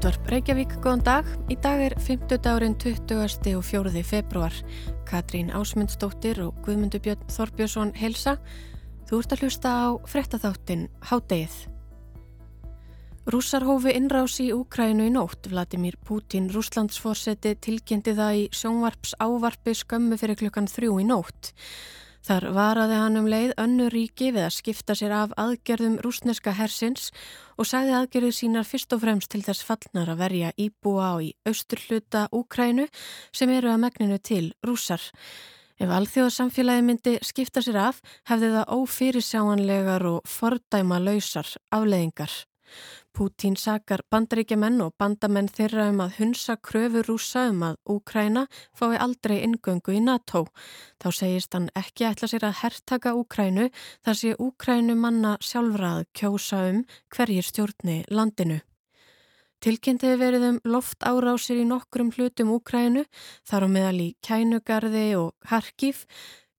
Útvarp 0.00 0.30
Reykjavík, 0.32 0.70
góðan 0.80 1.02
dag. 1.04 1.26
Í 1.52 1.58
dag 1.60 1.82
er 1.84 1.92
50 2.00 2.38
dagurinn 2.40 2.72
20. 2.80 3.50
og 3.58 3.66
4. 3.68 4.00
februar. 4.00 4.54
Katrín 5.04 5.50
Ásmundsdóttir 5.52 6.40
og 6.40 6.56
Guðmundur 6.64 7.02
Björn 7.04 7.26
Þorbjörnsson 7.28 7.92
helsa. 8.00 8.38
Þú 9.10 9.20
ert 9.20 9.34
að 9.36 9.44
hlusta 9.44 9.74
á 9.76 9.88
frettatháttin 10.08 10.86
Hádegið. 11.04 11.58
Rússar 13.28 13.68
hófi 13.68 13.92
innrás 13.92 14.40
í 14.40 14.48
Úkrænu 14.56 15.04
í 15.04 15.12
nótt. 15.12 15.52
Vladimir 15.52 16.00
Putin, 16.00 16.48
rúslandsforseti, 16.48 17.58
tilkynnti 17.60 18.16
það 18.16 18.40
í 18.40 18.48
sjónvarps 18.56 19.18
ávarpi 19.20 19.76
skömmu 19.76 20.16
fyrir 20.16 20.40
klukkan 20.40 20.70
þrjú 20.78 20.96
í 21.04 21.10
nótt. 21.12 21.52
Þar 22.20 22.44
varaði 22.52 22.96
hann 23.00 23.16
um 23.16 23.28
leið 23.32 23.52
önnu 23.60 23.86
ríki 23.92 24.28
við 24.34 24.44
að 24.44 24.56
skipta 24.58 24.96
sér 24.98 25.14
af 25.16 25.30
aðgerðum 25.40 25.96
rúsneska 26.04 26.52
hersins 26.52 27.08
og 27.56 27.68
sagði 27.70 27.94
aðgerðu 27.96 28.32
sínar 28.36 28.68
fyrst 28.68 28.92
og 28.92 29.00
fremst 29.06 29.30
til 29.32 29.40
þess 29.46 29.64
fallnar 29.64 30.12
að 30.12 30.20
verja 30.20 30.50
íbúa 30.60 31.06
á 31.12 31.14
í 31.24 31.30
austurhluta 31.48 32.26
Úkrænu 32.36 32.86
sem 33.32 33.52
eru 33.56 33.72
að 33.72 33.80
megninu 33.86 34.20
til 34.20 34.52
rúsar. 34.66 35.00
Ef 35.80 35.88
alþjóðasamfélagi 35.88 36.84
myndi 36.84 37.16
skipta 37.24 37.64
sér 37.64 37.80
af 37.86 38.02
hefði 38.28 38.52
það 38.52 38.74
ófyrirsjáanlegar 38.76 40.04
og 40.12 40.28
fordæma 40.28 41.00
lausar 41.00 41.48
afleðingar. 41.72 42.34
Pútín 43.10 43.56
sakar 43.58 44.04
bandaríkjaman 44.10 44.78
og 44.84 44.94
bandamenn 45.00 45.50
þeirra 45.50 45.88
um 45.90 45.98
að 46.04 46.14
hunsa 46.20 46.54
kröfu 46.56 47.02
rúsa 47.08 47.48
um 47.50 47.64
að 47.66 47.76
Úkræna 47.94 48.46
fái 48.78 48.96
aldrei 49.02 49.40
ingöngu 49.42 49.96
í 49.98 50.00
NATO. 50.04 50.46
Þá 51.02 51.08
segist 51.18 51.58
hann 51.58 51.68
ekki 51.74 52.06
ætla 52.06 52.30
sér 52.30 52.46
að 52.48 52.58
herrtaka 52.62 53.16
Úkrænu 53.18 53.68
þar 54.06 54.20
sé 54.22 54.34
Úkrænu 54.38 54.96
manna 54.96 55.36
sjálfrað 55.42 56.06
kjósa 56.14 56.64
um 56.70 56.84
hverjir 57.10 57.50
stjórni 57.50 58.02
landinu. 58.08 58.60
Tilkynnt 59.60 60.06
hefur 60.06 60.22
verið 60.22 60.44
um 60.46 60.58
loft 60.72 61.04
árásir 61.04 61.58
í 61.60 61.66
nokkrum 61.68 62.14
hlutum 62.14 62.54
Úkrænu, 62.54 63.02
þar 63.44 63.66
á 63.66 63.68
meðal 63.68 63.98
í 64.00 64.06
Kænugarði 64.24 65.02
og 65.18 65.34
Harkív, 65.50 66.06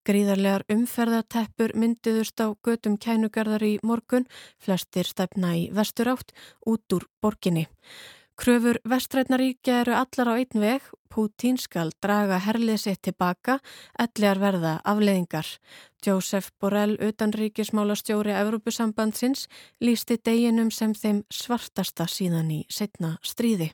Gríðarlegar 0.07 0.65
umferðarteppur 0.73 1.75
myndiðust 1.77 2.41
á 2.41 2.49
götum 2.65 2.97
kænugarðar 2.97 3.65
í 3.67 3.75
morgun, 3.85 4.25
flestir 4.57 5.05
stefna 5.05 5.53
í 5.59 5.67
vesturátt 5.75 6.33
út 6.65 6.95
úr 6.95 7.05
borginni. 7.21 7.67
Kröfur 8.41 8.79
vestrætnaríkja 8.89 9.83
eru 9.83 9.93
allar 9.93 10.31
á 10.31 10.33
einn 10.39 10.63
veg, 10.63 10.81
Pútín 11.11 11.57
skal 11.59 11.91
draga 12.01 12.37
herlið 12.39 12.79
sitt 12.79 13.01
tilbaka, 13.03 13.57
ellegar 13.99 14.39
verða 14.39 14.71
afleðingar. 14.87 15.45
Jósef 16.01 16.49
Borrell, 16.57 16.95
utanríkismála 16.97 17.97
stjóri 17.99 18.31
Evrópusambandsins, 18.31 19.49
lísti 19.83 20.17
deginum 20.17 20.71
sem 20.71 20.95
þeim 20.95 21.21
svartasta 21.29 22.07
síðan 22.07 22.53
í 22.55 22.61
setna 22.71 23.17
stríði. 23.21 23.73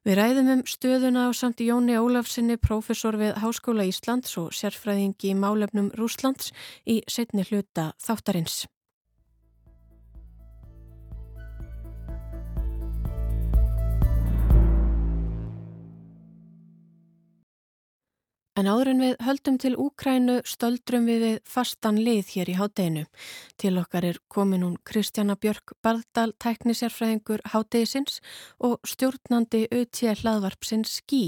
Við 0.00 0.14
ræðum 0.16 0.46
um 0.48 0.60
stöðuna 0.64 1.26
á 1.28 1.30
samt 1.36 1.58
Jóni 1.60 1.98
Ólafsinni, 2.00 2.54
profesor 2.56 3.18
við 3.20 3.34
Háskóla 3.42 3.84
Íslands 3.84 4.32
og 4.40 4.54
sérfræðingi 4.56 5.34
í 5.34 5.36
málefnum 5.36 5.90
Rúslands 5.92 6.54
í 6.88 7.02
setni 7.04 7.44
hluta 7.44 7.90
þáttarins. 8.00 8.62
En 18.60 18.68
áður 18.68 18.90
en 18.90 18.98
við 19.00 19.12
höldum 19.24 19.56
til 19.56 19.70
Úkrænu 19.80 20.34
stöldrum 20.44 21.06
við 21.08 21.22
við 21.24 21.36
fastan 21.48 21.96
lið 22.04 22.32
hér 22.34 22.50
í 22.52 22.56
hátteginu. 22.58 23.04
Til 23.56 23.72
okkar 23.80 24.04
er 24.04 24.18
komin 24.28 24.66
hún 24.66 24.74
Kristjana 24.84 25.38
Björk 25.40 25.72
Bardal, 25.80 26.34
tæknisérfræðingur 26.44 27.40
háttegisins 27.54 28.18
og 28.60 28.76
stjórnandi 28.84 29.62
auðtíða 29.72 30.16
hlaðvarpsins 30.20 30.98
Skí 31.00 31.22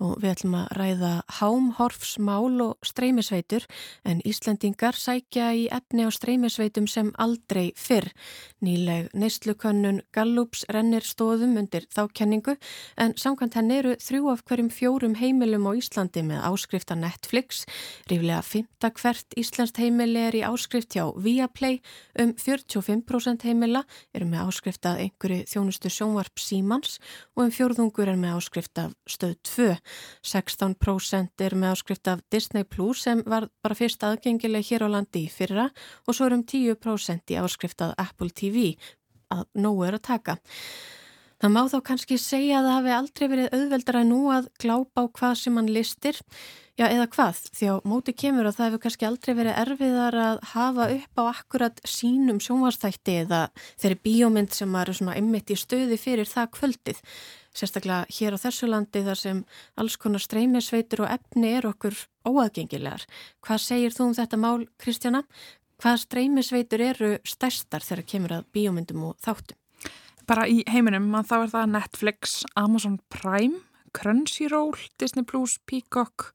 og 0.00 0.22
við 0.22 0.32
ætlum 0.32 0.56
að 0.62 0.70
ræða 0.78 1.12
hámhorfsmál 1.40 2.64
og 2.64 2.88
streymisveitur 2.88 3.68
en 4.08 4.24
Íslandingar 4.24 4.96
sækja 4.96 5.50
í 5.52 5.66
efni 5.68 6.08
á 6.08 6.10
streymisveitum 6.16 6.88
sem 6.88 7.12
aldrei 7.20 7.74
fyrr. 7.76 8.08
Nýleg 8.64 9.12
neistlukönnun 9.12 10.00
Gallups 10.16 10.64
rennir 10.72 11.04
stóðum 11.04 11.58
undir 11.60 11.84
þákenningu 11.92 12.56
en 12.96 13.16
samkvæmt 13.20 13.60
henn 13.60 13.76
eru 13.76 13.96
þrjú 14.00 14.32
af 14.32 14.46
hverjum 14.48 14.72
fjórum 14.72 15.20
heimilum 15.20 15.68
á 15.68 15.76
Íslandi 15.76 16.24
með 16.24 16.44
áskilja 16.48 16.69
áskrifta 16.70 16.94
Netflix. 16.94 17.64
Ríflega 18.06 18.42
5. 18.42 18.66
hvert 19.02 19.34
Íslandst 19.36 19.78
heimili 19.78 20.20
er 20.22 20.36
í 20.38 20.42
áskrift 20.46 20.94
hjá 20.94 21.10
Viaplay. 21.18 21.80
Um 22.14 22.34
45% 22.38 23.42
heimila 23.42 23.82
eru 24.14 24.28
með 24.30 24.46
áskrift 24.46 24.86
að 24.86 25.00
einhverju 25.06 25.48
þjónustu 25.50 25.90
sjónvarp 25.90 26.38
Símans 26.38 27.00
og 27.34 27.48
um 27.48 27.50
fjórðungur 27.50 28.06
er 28.12 28.20
með 28.20 28.38
áskrift 28.38 28.78
af 28.78 28.94
stöð 29.10 29.34
2. 29.50 29.66
16% 30.22 31.42
er 31.42 31.58
með 31.58 31.74
áskrift 31.74 32.06
af 32.06 32.22
Disney 32.30 32.62
Plus 32.62 33.02
sem 33.02 33.24
var 33.26 33.50
bara 33.62 33.74
fyrst 33.74 34.06
aðgengileg 34.06 34.70
hér 34.70 34.86
á 34.86 34.88
landi 34.94 35.26
í 35.26 35.32
fyrra 35.32 35.72
og 36.06 36.14
svo 36.14 36.30
er 36.30 36.38
um 36.38 36.46
10% 36.46 37.34
í 37.34 37.40
áskrift 37.40 37.82
að 37.82 37.96
Apple 37.98 38.30
TV 38.30 38.76
að 39.34 39.46
nógu 39.58 39.90
er 39.90 39.98
að 39.98 40.06
taka. 40.06 40.38
Það 41.40 41.52
má 41.54 41.60
þá 41.72 41.76
kannski 41.88 42.16
segja 42.20 42.58
að 42.58 42.66
það 42.66 42.74
hafi 42.76 42.90
aldrei 42.92 43.28
verið 43.32 43.54
auðveldara 43.56 44.00
nú 44.04 44.18
að 44.28 44.48
glápa 44.60 45.00
á 45.00 45.04
hvað 45.08 45.36
sem 45.40 45.54
hann 45.56 45.70
listir, 45.72 46.18
já 46.76 46.82
eða 46.84 47.06
hvað, 47.14 47.38
því 47.56 47.68
á 47.72 47.74
móti 47.88 48.12
kemur 48.12 48.48
og 48.50 48.56
það 48.58 48.66
hefur 48.66 48.82
kannski 48.82 49.06
aldrei 49.08 49.32
verið 49.38 49.60
erfiðar 49.62 50.16
að 50.20 50.42
hafa 50.50 50.88
upp 50.98 51.22
á 51.24 51.24
akkurat 51.30 51.80
sínum 51.88 52.42
sjónvastætti 52.44 53.14
eða 53.22 53.38
þeirri 53.80 53.98
bíómynd 54.04 54.52
sem 54.52 54.76
eru 54.82 54.96
svona 54.98 55.16
ymmitt 55.16 55.52
í 55.54 55.56
stöði 55.56 55.96
fyrir 56.02 56.28
það 56.28 56.50
kvöldið. 56.58 57.00
Sérstaklega 57.56 58.18
hér 58.18 58.36
á 58.36 58.42
þessu 58.44 58.68
landi 58.68 59.04
þar 59.08 59.20
sem 59.22 59.40
alls 59.80 59.96
konar 59.96 60.20
streymisveitur 60.20 61.06
og 61.06 61.14
efni 61.16 61.54
er 61.56 61.70
okkur 61.70 61.96
óaðgengilegar. 62.28 63.08
Hvað 63.40 63.64
segir 63.64 63.96
þú 63.96 64.10
um 64.10 64.18
þetta 64.20 64.42
mál, 64.44 64.68
Kristjana? 64.76 65.24
Hvað 65.80 66.04
streymisveitur 66.04 66.84
eru 66.84 67.10
stærstar 67.24 67.80
þegar 67.80 68.06
kemur 68.12 68.36
að 68.36 68.46
bíómyndum 68.52 69.08
og 69.08 69.16
þáttum? 69.24 69.59
Bara 70.30 70.46
í 70.46 70.62
heiminum 70.70 71.10
að 71.18 71.28
þá 71.30 71.36
er 71.40 71.52
það 71.54 71.74
Netflix, 71.74 72.38
Amazon 72.58 72.96
Prime, 73.12 73.60
Crunchyroll, 73.96 74.78
Disney 75.02 75.26
Plus, 75.26 75.58
Peacock, 75.66 76.30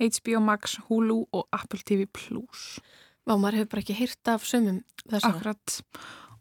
HBO 0.00 0.40
Max, 0.42 0.78
Hulu 0.88 1.24
og 1.34 1.46
Apple 1.54 1.84
TV 1.84 2.08
Plus. 2.08 2.78
Vá, 3.24 3.36
maður 3.36 3.60
hefur 3.60 3.72
bara 3.74 3.84
ekki 3.84 3.98
hýrt 3.98 4.30
af 4.32 4.44
sumum 4.48 4.82
þess 5.04 5.22
að. 5.22 5.30
Akkurat. 5.30 5.78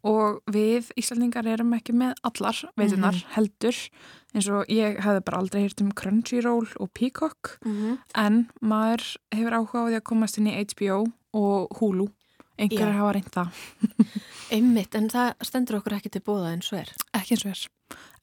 Og 0.03 0.41
við 0.51 0.89
Íslandingar 0.99 1.47
erum 1.47 1.71
ekki 1.77 1.95
með 1.95 2.17
allar 2.27 2.57
veitunar 2.75 3.15
mm 3.15 3.21
-hmm. 3.21 3.33
heldur 3.35 3.77
eins 4.33 4.49
og 4.51 4.67
ég 4.67 4.99
hefði 4.99 5.21
bara 5.23 5.39
aldrei 5.39 5.61
hýrt 5.63 5.81
um 5.81 5.91
Crunchyroll 5.91 6.67
og 6.79 6.91
Peacock 6.91 7.57
mm 7.63 7.71
-hmm. 7.71 7.97
en 8.15 8.49
maður 8.61 9.15
hefur 9.31 9.53
áhuga 9.53 9.79
á 9.79 9.87
því 9.87 9.95
að 9.95 10.03
komast 10.03 10.37
inn 10.37 10.47
í 10.47 10.59
HBO 10.59 11.05
og 11.33 11.67
Hulu 11.79 12.07
einhverjar 12.57 12.97
hafa 12.97 13.13
reynd 13.17 13.31
það. 13.33 13.61
Einmitt, 14.55 14.97
en 14.99 15.09
það 15.11 15.31
stendur 15.47 15.79
okkur 15.79 15.97
ekki 15.97 16.11
til 16.13 16.23
bóða 16.25 16.51
eins 16.53 16.69
og 16.73 16.81
er. 16.83 16.91
Ekki 17.17 17.37
eins 17.37 17.45
og 17.47 17.53
er, 17.53 17.63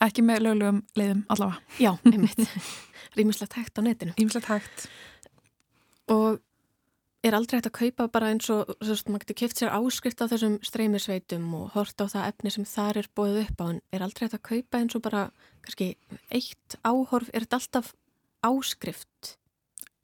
ekki 0.07 0.27
með 0.27 0.45
lögulegum 0.47 0.85
leiðum 0.99 1.25
allavega. 1.33 1.81
Já, 1.83 1.93
einmitt, 2.13 2.45
rýmislegt 3.19 3.59
hægt 3.59 3.81
á 3.81 3.83
netinu. 3.87 4.15
Rýmislegt 4.19 4.51
hægt. 4.53 4.87
Og 6.11 6.41
er 7.27 7.37
aldrei 7.37 7.59
hægt 7.59 7.69
að 7.69 7.77
kaupa 7.77 8.07
bara 8.13 8.31
eins 8.33 8.49
og 8.53 8.71
maður 8.81 9.25
getur 9.25 9.39
kipt 9.43 9.61
sér 9.61 9.75
áskrift 9.77 10.23
á 10.25 10.31
þessum 10.31 10.57
streymisveitum 10.65 11.51
og 11.59 11.75
hort 11.75 12.01
á 12.01 12.07
það 12.09 12.29
efni 12.31 12.53
sem 12.55 12.69
þar 12.69 13.03
er 13.03 13.11
bóðið 13.17 13.43
upp 13.43 13.61
á 13.61 13.65
en 13.67 13.81
er 13.93 14.05
aldrei 14.07 14.27
hægt 14.27 14.39
að 14.39 14.47
kaupa 14.49 14.81
eins 14.81 14.97
og 14.97 15.05
bara 15.05 15.27
kannski 15.67 15.91
eitt 16.33 16.79
áhorf, 16.81 17.29
er 17.35 17.45
þetta 17.45 17.61
alltaf 17.61 17.93
áskrift? 18.47 19.35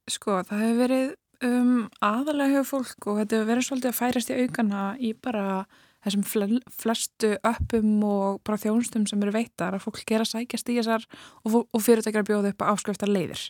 Sko, 0.07 0.43
það 0.47 0.63
hefur 0.63 0.83
verið 0.83 1.15
Um, 1.45 1.89
aðalega 2.01 2.63
hefur 2.63 2.81
fólk 2.81 3.11
og 3.11 3.19
þetta 3.21 3.43
verður 3.45 3.67
svolítið 3.67 3.91
að 3.91 3.99
færast 3.99 4.31
í 4.33 4.39
aukana 4.41 4.85
í 4.97 5.11
bara 5.13 5.67
þessum 6.07 6.23
flestu 6.71 7.33
öppum 7.45 7.91
og 8.07 8.39
bara 8.47 8.61
þjónustum 8.63 9.05
sem 9.11 9.21
eru 9.25 9.35
veitar 9.35 9.75
að 9.75 9.83
fólk 9.85 10.05
gera 10.09 10.25
sækjast 10.29 10.71
í 10.71 10.79
þessar 10.79 11.05
og, 11.45 11.67
og 11.67 11.83
fyrirtækjar 11.83 12.25
bjóða 12.29 12.53
upp 12.55 12.63
á 12.63 12.71
áskriftar 12.71 13.11
leiðir. 13.11 13.43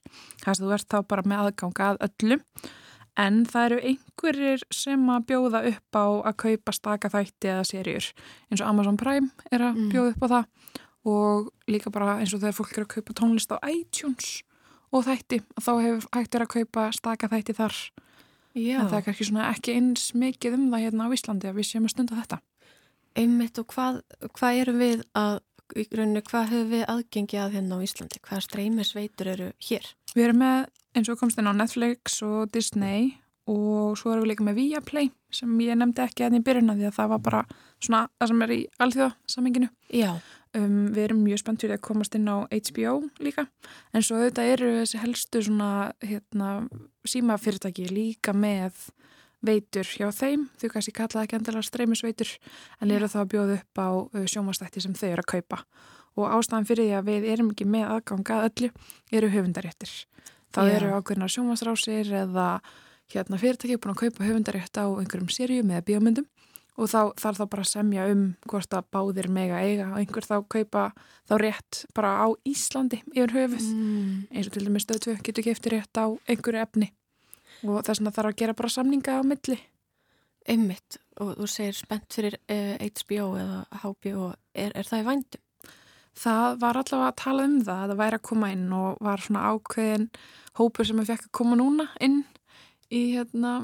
Þannig 0.43 0.57
að 0.57 0.65
þú 0.65 0.75
ert 0.79 0.89
þá 0.95 0.99
bara 1.13 1.27
með 1.29 1.45
aðganga 1.45 1.91
að 1.93 2.03
öllum 2.09 2.43
en 3.17 3.39
það 3.49 3.69
eru 3.69 3.79
einhverjir 3.91 4.65
sem 4.75 5.07
að 5.13 5.29
bjóða 5.31 5.63
upp 5.71 6.01
á 6.01 6.07
að 6.33 6.39
kaupa 6.43 6.75
staka 6.77 7.13
þætti 7.13 7.53
eða 7.53 7.69
serjur 7.69 8.11
eins 8.51 8.61
og 8.61 8.67
Amazon 8.67 8.99
Prime 9.01 9.31
er 9.51 9.69
að 9.69 9.79
mm. 9.79 9.89
bjóða 9.95 10.13
upp 10.15 10.27
á 10.27 10.29
það 10.35 10.83
og 11.07 11.71
líka 11.71 11.93
bara 11.95 12.19
eins 12.19 12.35
og 12.35 12.43
þegar 12.43 12.59
fólk 12.59 12.75
er 12.75 12.85
að 12.85 12.93
kaupa 12.97 13.17
tónlist 13.21 13.55
á 13.55 13.57
iTunes 13.71 14.41
og 14.43 14.56
þætti 15.07 15.41
og 15.57 15.63
þá 15.63 15.73
hefur 15.85 16.09
hægt 16.17 16.35
verið 16.35 16.47
að 16.47 16.53
kaupa 16.55 16.85
staka 16.97 17.31
þætti 17.33 17.57
þar 17.57 17.79
Já. 18.57 18.79
en 18.81 18.89
það 18.89 18.99
er 18.99 19.07
kannski 19.09 19.29
svona 19.29 19.49
ekki 19.53 19.75
eins 19.77 20.07
mikið 20.17 20.57
um 20.57 20.69
það 20.73 20.87
hérna 20.87 21.09
á 21.09 21.15
Íslandi 21.17 21.51
að 21.51 21.59
við 21.59 21.69
séum 21.71 21.89
að 21.89 21.95
stunda 21.95 22.21
þetta 22.21 22.41
Einmitt 23.17 23.59
og 23.61 23.69
hvað, 23.73 24.01
hvað 24.37 24.59
erum 24.61 24.81
við 24.81 25.05
að 25.17 25.39
í 25.75 25.85
rauninu, 25.91 26.23
hvað 26.27 26.51
hefur 26.53 26.67
við 26.71 26.83
aðgengi 26.93 27.39
að 27.41 27.55
hérna 27.57 27.79
á 27.81 27.85
Íslandi? 27.87 28.21
Hvaða 28.23 28.43
streymisveitur 28.45 29.31
eru 29.33 29.47
hér? 29.67 29.89
Við 30.15 30.27
erum 30.29 30.43
með 30.43 30.59
eins 30.97 31.11
og 31.13 31.21
komst 31.21 31.41
inn 31.41 31.49
á 31.51 31.55
Netflix 31.57 32.21
og 32.25 32.53
Disney 32.55 33.17
og 33.51 33.97
svo 33.99 34.13
erum 34.13 34.27
við 34.27 34.33
líka 34.33 34.47
með 34.47 34.61
Viaplay 34.61 35.11
sem 35.35 35.57
ég 35.65 35.79
nefndi 35.79 36.05
ekki 36.05 36.27
að 36.27 36.37
hérna 36.37 36.37
því 36.37 36.43
að 36.43 36.47
byrjuna 36.51 36.77
því 36.77 36.89
að 36.89 36.97
það 36.99 37.11
var 37.13 37.25
bara 37.27 37.43
svona 37.83 38.07
það 38.17 38.33
sem 38.33 38.43
er 38.47 38.55
í 38.55 38.61
alþjóðasaminginu. 38.87 39.71
Já. 39.95 40.11
Um, 40.57 40.77
við 40.95 41.03
erum 41.09 41.25
mjög 41.25 41.43
spennt 41.43 41.65
fyrir 41.65 41.77
að 41.77 41.85
komast 41.85 42.15
inn 42.17 42.29
á 42.33 42.49
HBO 42.49 42.95
líka 43.21 43.45
en 43.93 44.05
svo 44.05 44.17
auðvitað 44.17 44.53
eru 44.55 44.71
þessi 44.79 45.01
helstu 45.03 45.43
svona 45.45 45.71
hérna, 46.01 46.53
símafyrirtæki 47.05 47.91
líka 47.91 48.33
með 48.33 48.87
veitur 49.45 49.85
hjá 49.85 50.09
þeim, 50.17 50.47
þau 50.57 50.71
kannski 50.73 50.95
kallaði 50.97 51.27
ekki 51.27 51.39
endilega 51.39 51.67
streymisveitur 51.67 52.33
en 52.81 52.95
eru 52.95 53.11
þá 53.11 53.19
að 53.23 53.31
bjóða 53.35 53.59
upp 53.61 53.83
á 53.83 53.89
sjómastætti 54.33 54.83
sem 54.83 54.97
þau 54.97 55.11
eru 55.11 55.27
að 55.27 55.31
kaupa 55.35 55.61
og 56.17 56.33
ástæðan 56.39 56.67
fyrir 56.69 56.89
því 56.89 56.97
að 56.97 57.09
við 57.11 57.29
erum 57.35 57.53
ekki 57.53 57.69
með 57.69 57.87
aðganga 57.93 58.39
að 58.39 58.49
öllu 58.49 58.71
eru 59.19 59.33
höfundaréttir. 59.35 59.93
Þá 60.55 60.61
Já. 60.65 60.73
eru 60.79 60.93
ákveðnar 60.97 61.33
sjómasrásir 61.33 62.13
eða 62.23 62.47
hérna 63.13 63.39
fyrirtæki 63.41 63.77
búin 63.77 63.93
að 63.93 64.07
kaupa 64.07 64.25
höfundarétt 64.25 64.81
á 64.81 64.87
einhverjum 64.89 65.31
sérium 65.31 65.71
eða 65.71 65.85
bíómyndum 65.87 66.27
og 66.77 66.91
þá 66.93 67.01
þarf 67.17 67.39
þá 67.41 67.47
bara 67.53 67.63
að 67.65 67.71
semja 67.73 68.07
um 68.13 68.25
hvort 68.51 68.75
að 68.77 68.89
báðir 68.93 69.29
mega 69.33 69.61
eiga 69.65 69.87
og 69.93 69.99
einhver 70.01 70.27
þá 70.29 70.37
kaupa 70.53 70.83
þá 71.29 71.35
rétt 71.41 71.85
bara 71.97 72.11
á 72.21 72.27
Íslandi 72.45 73.03
yfir 73.15 73.33
höfuð 73.37 73.65
Mm. 73.73 74.27
eins 74.31 74.47
og 74.47 74.53
til 74.53 74.67
dæmis 74.67 74.85
stöð 74.85 75.01
2 75.09 75.17
getur 75.25 75.47
kefti 75.47 75.73
rétt 75.73 75.97
á 75.97 76.07
einhverju 76.29 76.61
efni 76.63 76.91
og 77.65 77.81
þess 77.87 78.01
vegna 78.01 78.13
þarf 78.13 78.31
að 78.33 78.37
gera 78.37 78.55
bara 78.55 78.69
samninga 78.69 79.17
á 79.17 79.23
milli. 79.25 79.59
Einmitt. 80.47 80.99
Og 81.19 81.33
þú 81.41 81.47
segir 81.49 81.75
spennt 81.75 82.13
fyrir 82.13 82.37
uh, 82.53 82.77
HBO 82.79 83.33
eða 83.41 83.63
HBO. 83.83 84.27
Er, 84.55 84.71
er 84.77 84.85
það 84.87 85.01
í 85.01 85.07
vændum? 85.09 85.41
Það 86.17 86.59
var 86.63 86.79
allavega 86.81 87.09
að 87.11 87.17
tala 87.21 87.45
um 87.49 87.57
það 87.65 87.81
að 87.83 87.91
það 87.91 87.99
væri 88.01 88.19
að 88.21 88.23
koma 88.29 88.51
inn 88.55 88.69
og 88.73 89.01
var 89.05 89.25
svona 89.25 89.43
ákveðin 89.53 90.07
hópur 90.61 90.87
sem 90.89 91.01
við 91.03 91.11
fekk 91.11 91.27
að 91.27 91.33
koma 91.41 91.59
núna 91.61 91.89
inn 92.01 92.23
í 92.93 93.03
hérna 93.15 93.57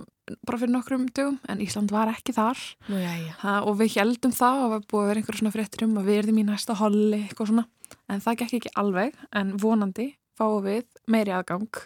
bara 0.47 0.59
fyrir 0.61 0.73
nokkrum 0.73 1.07
dögum 1.15 1.39
en 1.51 1.61
Ísland 1.63 1.93
var 1.93 2.11
ekki 2.13 2.35
þar. 2.37 2.59
Nú, 2.89 2.99
já, 3.03 3.13
já. 3.19 3.35
ha, 3.43 3.55
og 3.67 3.79
við 3.81 3.99
heldum 3.99 4.35
það 4.35 4.65
og 4.65 4.73
var 4.75 4.85
búið 4.91 5.03
að 5.03 5.11
vera 5.11 5.23
einhverjum 5.23 5.43
svona 5.43 5.55
fréttir 5.57 5.87
um 5.87 5.99
að 6.01 6.11
við 6.11 6.21
erum 6.23 6.41
í 6.41 6.47
næsta 6.49 6.77
holli 6.79 7.21
eitthvað 7.21 7.53
svona. 7.53 7.67
En 8.09 8.25
það 8.25 8.39
gekk 8.43 8.57
ekki 8.61 8.75
alveg 8.81 9.25
en 9.39 9.55
vonandi 9.61 10.09
fáum 10.39 10.65
við 10.65 10.87
meiri 11.11 11.35
aðgang. 11.37 11.83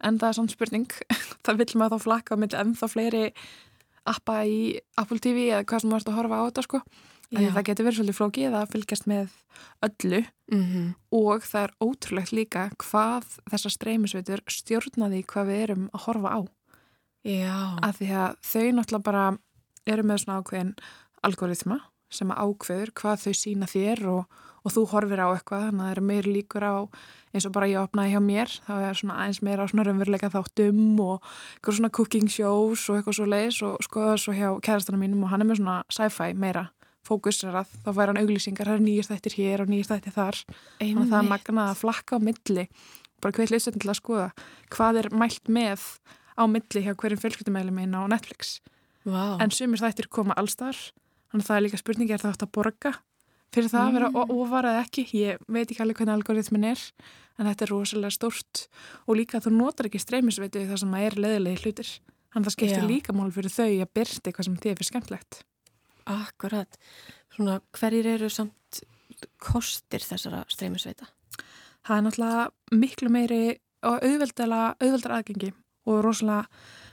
En 0.00 0.20
það 0.20 0.28
er 0.30 0.38
svona 0.38 0.54
spurning 0.54 0.88
það 1.44 1.62
vil 1.62 1.70
maður 1.82 1.98
þá 1.98 2.06
flakka 2.06 2.40
milli 2.40 2.60
ennþá 2.62 2.90
fleiri 2.90 3.24
appa 4.08 4.40
í 4.48 4.60
Apple 4.98 5.20
TV 5.20 5.50
eða 5.50 5.66
hvað 5.68 5.82
sem 5.82 5.92
maður 5.92 6.04
ert 6.04 6.12
að 6.12 6.20
horfa 6.20 6.40
á 6.40 6.46
þetta 6.48 6.66
sko. 6.66 6.82
En 7.30 7.44
Já. 7.44 7.52
það 7.54 7.66
getur 7.68 7.86
verið 7.86 7.98
svolítið 8.00 8.16
flókið 8.18 8.54
að 8.58 8.70
fylgjast 8.72 9.04
með 9.06 9.34
öllu. 9.86 10.22
Mm 10.50 10.94
og 11.10 11.44
það 11.44 11.64
er 11.66 11.72
ótrúlegt 11.82 12.32
líka 12.32 12.62
hvað 12.78 13.26
þessar 13.50 13.74
streymisveitur 13.74 14.42
stjórnaði 14.50 15.24
hvað 15.26 15.50
við 15.50 15.62
erum 15.64 15.84
að 15.90 16.04
horfa 16.06 16.32
á 16.34 16.40
Já. 17.26 17.76
af 17.84 17.98
því 18.00 18.10
að 18.16 18.36
þau 18.48 18.66
náttúrulega 18.76 19.04
bara 19.04 19.24
eru 19.90 20.04
með 20.08 20.22
svona 20.22 20.40
ákveðin 20.40 20.74
algoritma 21.26 21.80
sem 22.10 22.30
ákveður 22.32 22.94
hvað 22.96 23.24
þau 23.24 23.34
sína 23.36 23.68
þér 23.70 24.02
og, 24.10 24.38
og 24.64 24.74
þú 24.74 24.84
horfir 24.94 25.22
á 25.22 25.28
eitthvað 25.30 25.66
þannig 25.68 25.82
að 25.82 25.86
það 25.86 25.94
eru 25.94 26.06
meir 26.08 26.28
líkur 26.28 26.66
á 26.66 26.76
eins 27.30 27.46
og 27.46 27.54
bara 27.54 27.68
ég 27.70 27.84
opnaði 27.84 28.14
hjá 28.14 28.22
mér 28.24 28.54
þá 28.66 28.72
er 28.88 28.98
svona 28.98 29.18
aðeins 29.22 29.42
meira 29.46 29.66
á 29.66 29.70
svona 29.70 29.86
raunveruleika 29.86 30.32
þáttum 30.32 30.82
og 31.04 31.28
eitthvað 31.54 31.78
svona 31.78 31.92
cooking 32.00 32.30
shows 32.32 32.88
og 32.90 32.98
eitthvað 32.98 33.18
svo 33.20 33.28
leiðis 33.30 33.60
og 33.68 33.86
skoða 33.86 34.16
svo 34.18 34.34
hjá 34.34 34.48
kærastanum 34.64 35.04
mínum 35.04 35.26
og 35.26 35.32
hann 35.34 35.44
er 35.44 35.50
með 35.50 35.60
svona 35.62 35.80
sci-fi 35.92 36.34
meira 36.34 36.70
fókusrarað, 37.06 37.70
þá 37.84 37.90
fær 37.96 38.10
hann 38.10 38.20
auglýsingar 38.20 38.68
það 38.68 38.76
er 38.76 38.82
nýjast 38.84 39.12
þættir 39.14 39.36
hér 39.38 39.62
og 39.64 39.70
nýjast 39.70 39.92
þættir 39.94 40.16
þar 40.16 40.40
þannig 40.80 41.00
að 41.00 41.12
það 41.12 41.20
er 41.20 41.30
magnað 41.30 41.70
að 41.70 41.80
flakka 41.80 42.18
á 42.20 42.26
milli 42.26 42.64
bara 43.20 43.36
hver 43.36 43.52
hlustin 43.54 43.80
til 43.80 43.90
að 43.90 43.98
skoða 44.00 44.26
hvað 44.74 45.00
er 45.00 45.08
mælt 45.16 45.48
með 45.48 45.86
á 46.40 46.44
milli 46.48 46.80
hjá 46.86 46.94
hverjum 46.96 47.20
fjölskyldumæli 47.20 47.70
minn 47.76 47.92
á 47.94 48.02
Netflix 48.08 48.60
Vá. 49.04 49.36
en 49.42 49.50
sumir 49.52 49.80
þættir 49.84 50.08
koma 50.08 50.34
allstar 50.40 50.74
þannig 51.30 51.44
að 51.44 51.48
það 51.50 51.56
er 51.60 51.64
líka 51.66 51.80
spurningi 51.82 52.12
er 52.16 52.22
það 52.24 52.32
átt 52.34 52.44
að 52.48 52.52
borga 52.56 52.92
fyrir 53.54 53.68
það 53.72 53.86
að 53.86 53.94
vera 53.98 54.08
Mm. 54.10 54.30
ofar 54.40 54.64
eða 54.70 54.82
ekki 54.86 55.04
ég 55.20 55.38
veit 55.48 55.70
ekki 55.70 55.82
alveg 55.82 55.96
hvernig 56.00 56.14
algoritmin 56.16 56.64
er 56.70 56.80
en 57.38 57.46
þetta 57.46 57.62
er 57.66 57.70
rosalega 57.74 58.10
stórt 58.14 58.68
og 59.06 59.16
líka 59.16 59.40
þú 59.42 59.50
notar 59.56 59.86
ekki 59.90 59.98
streymisveitu 60.00 60.66
þar 60.68 60.78
sem 60.78 60.90
það 60.94 61.06
er 61.06 61.16
leðilegi 61.24 61.62
hlutir 61.64 61.90
þannig 62.30 62.46
að 62.46 62.48
það 62.50 62.56
skiptir 62.56 62.82
Já. 62.84 62.90
líka 62.90 63.12
mál 63.16 63.30
fyrir 63.34 63.50
þau 63.50 63.70
að 63.84 63.90
byrta 63.94 64.30
eitthvað 64.30 64.44
sem 64.48 64.56
þið 64.56 64.70
er 64.70 64.76
fyrir 64.80 64.90
skemmtlegt 64.92 65.40
Akkurat. 66.10 66.76
Svona, 67.36 67.60
hverjir 67.76 68.06
eru 68.16 68.28
samt 68.32 68.80
kostir 69.38 70.00
þessara 70.02 70.44
streymisveita? 70.50 71.06
það 71.86 71.96
er 71.96 72.02
náttúrulega 72.06 72.44
miklu 72.76 73.08
meiri 73.10 73.42
og 73.88 74.02
auðveldar 74.04 75.14
aðgengi 75.16 75.52
og 75.90 76.04
rosalega 76.06 76.46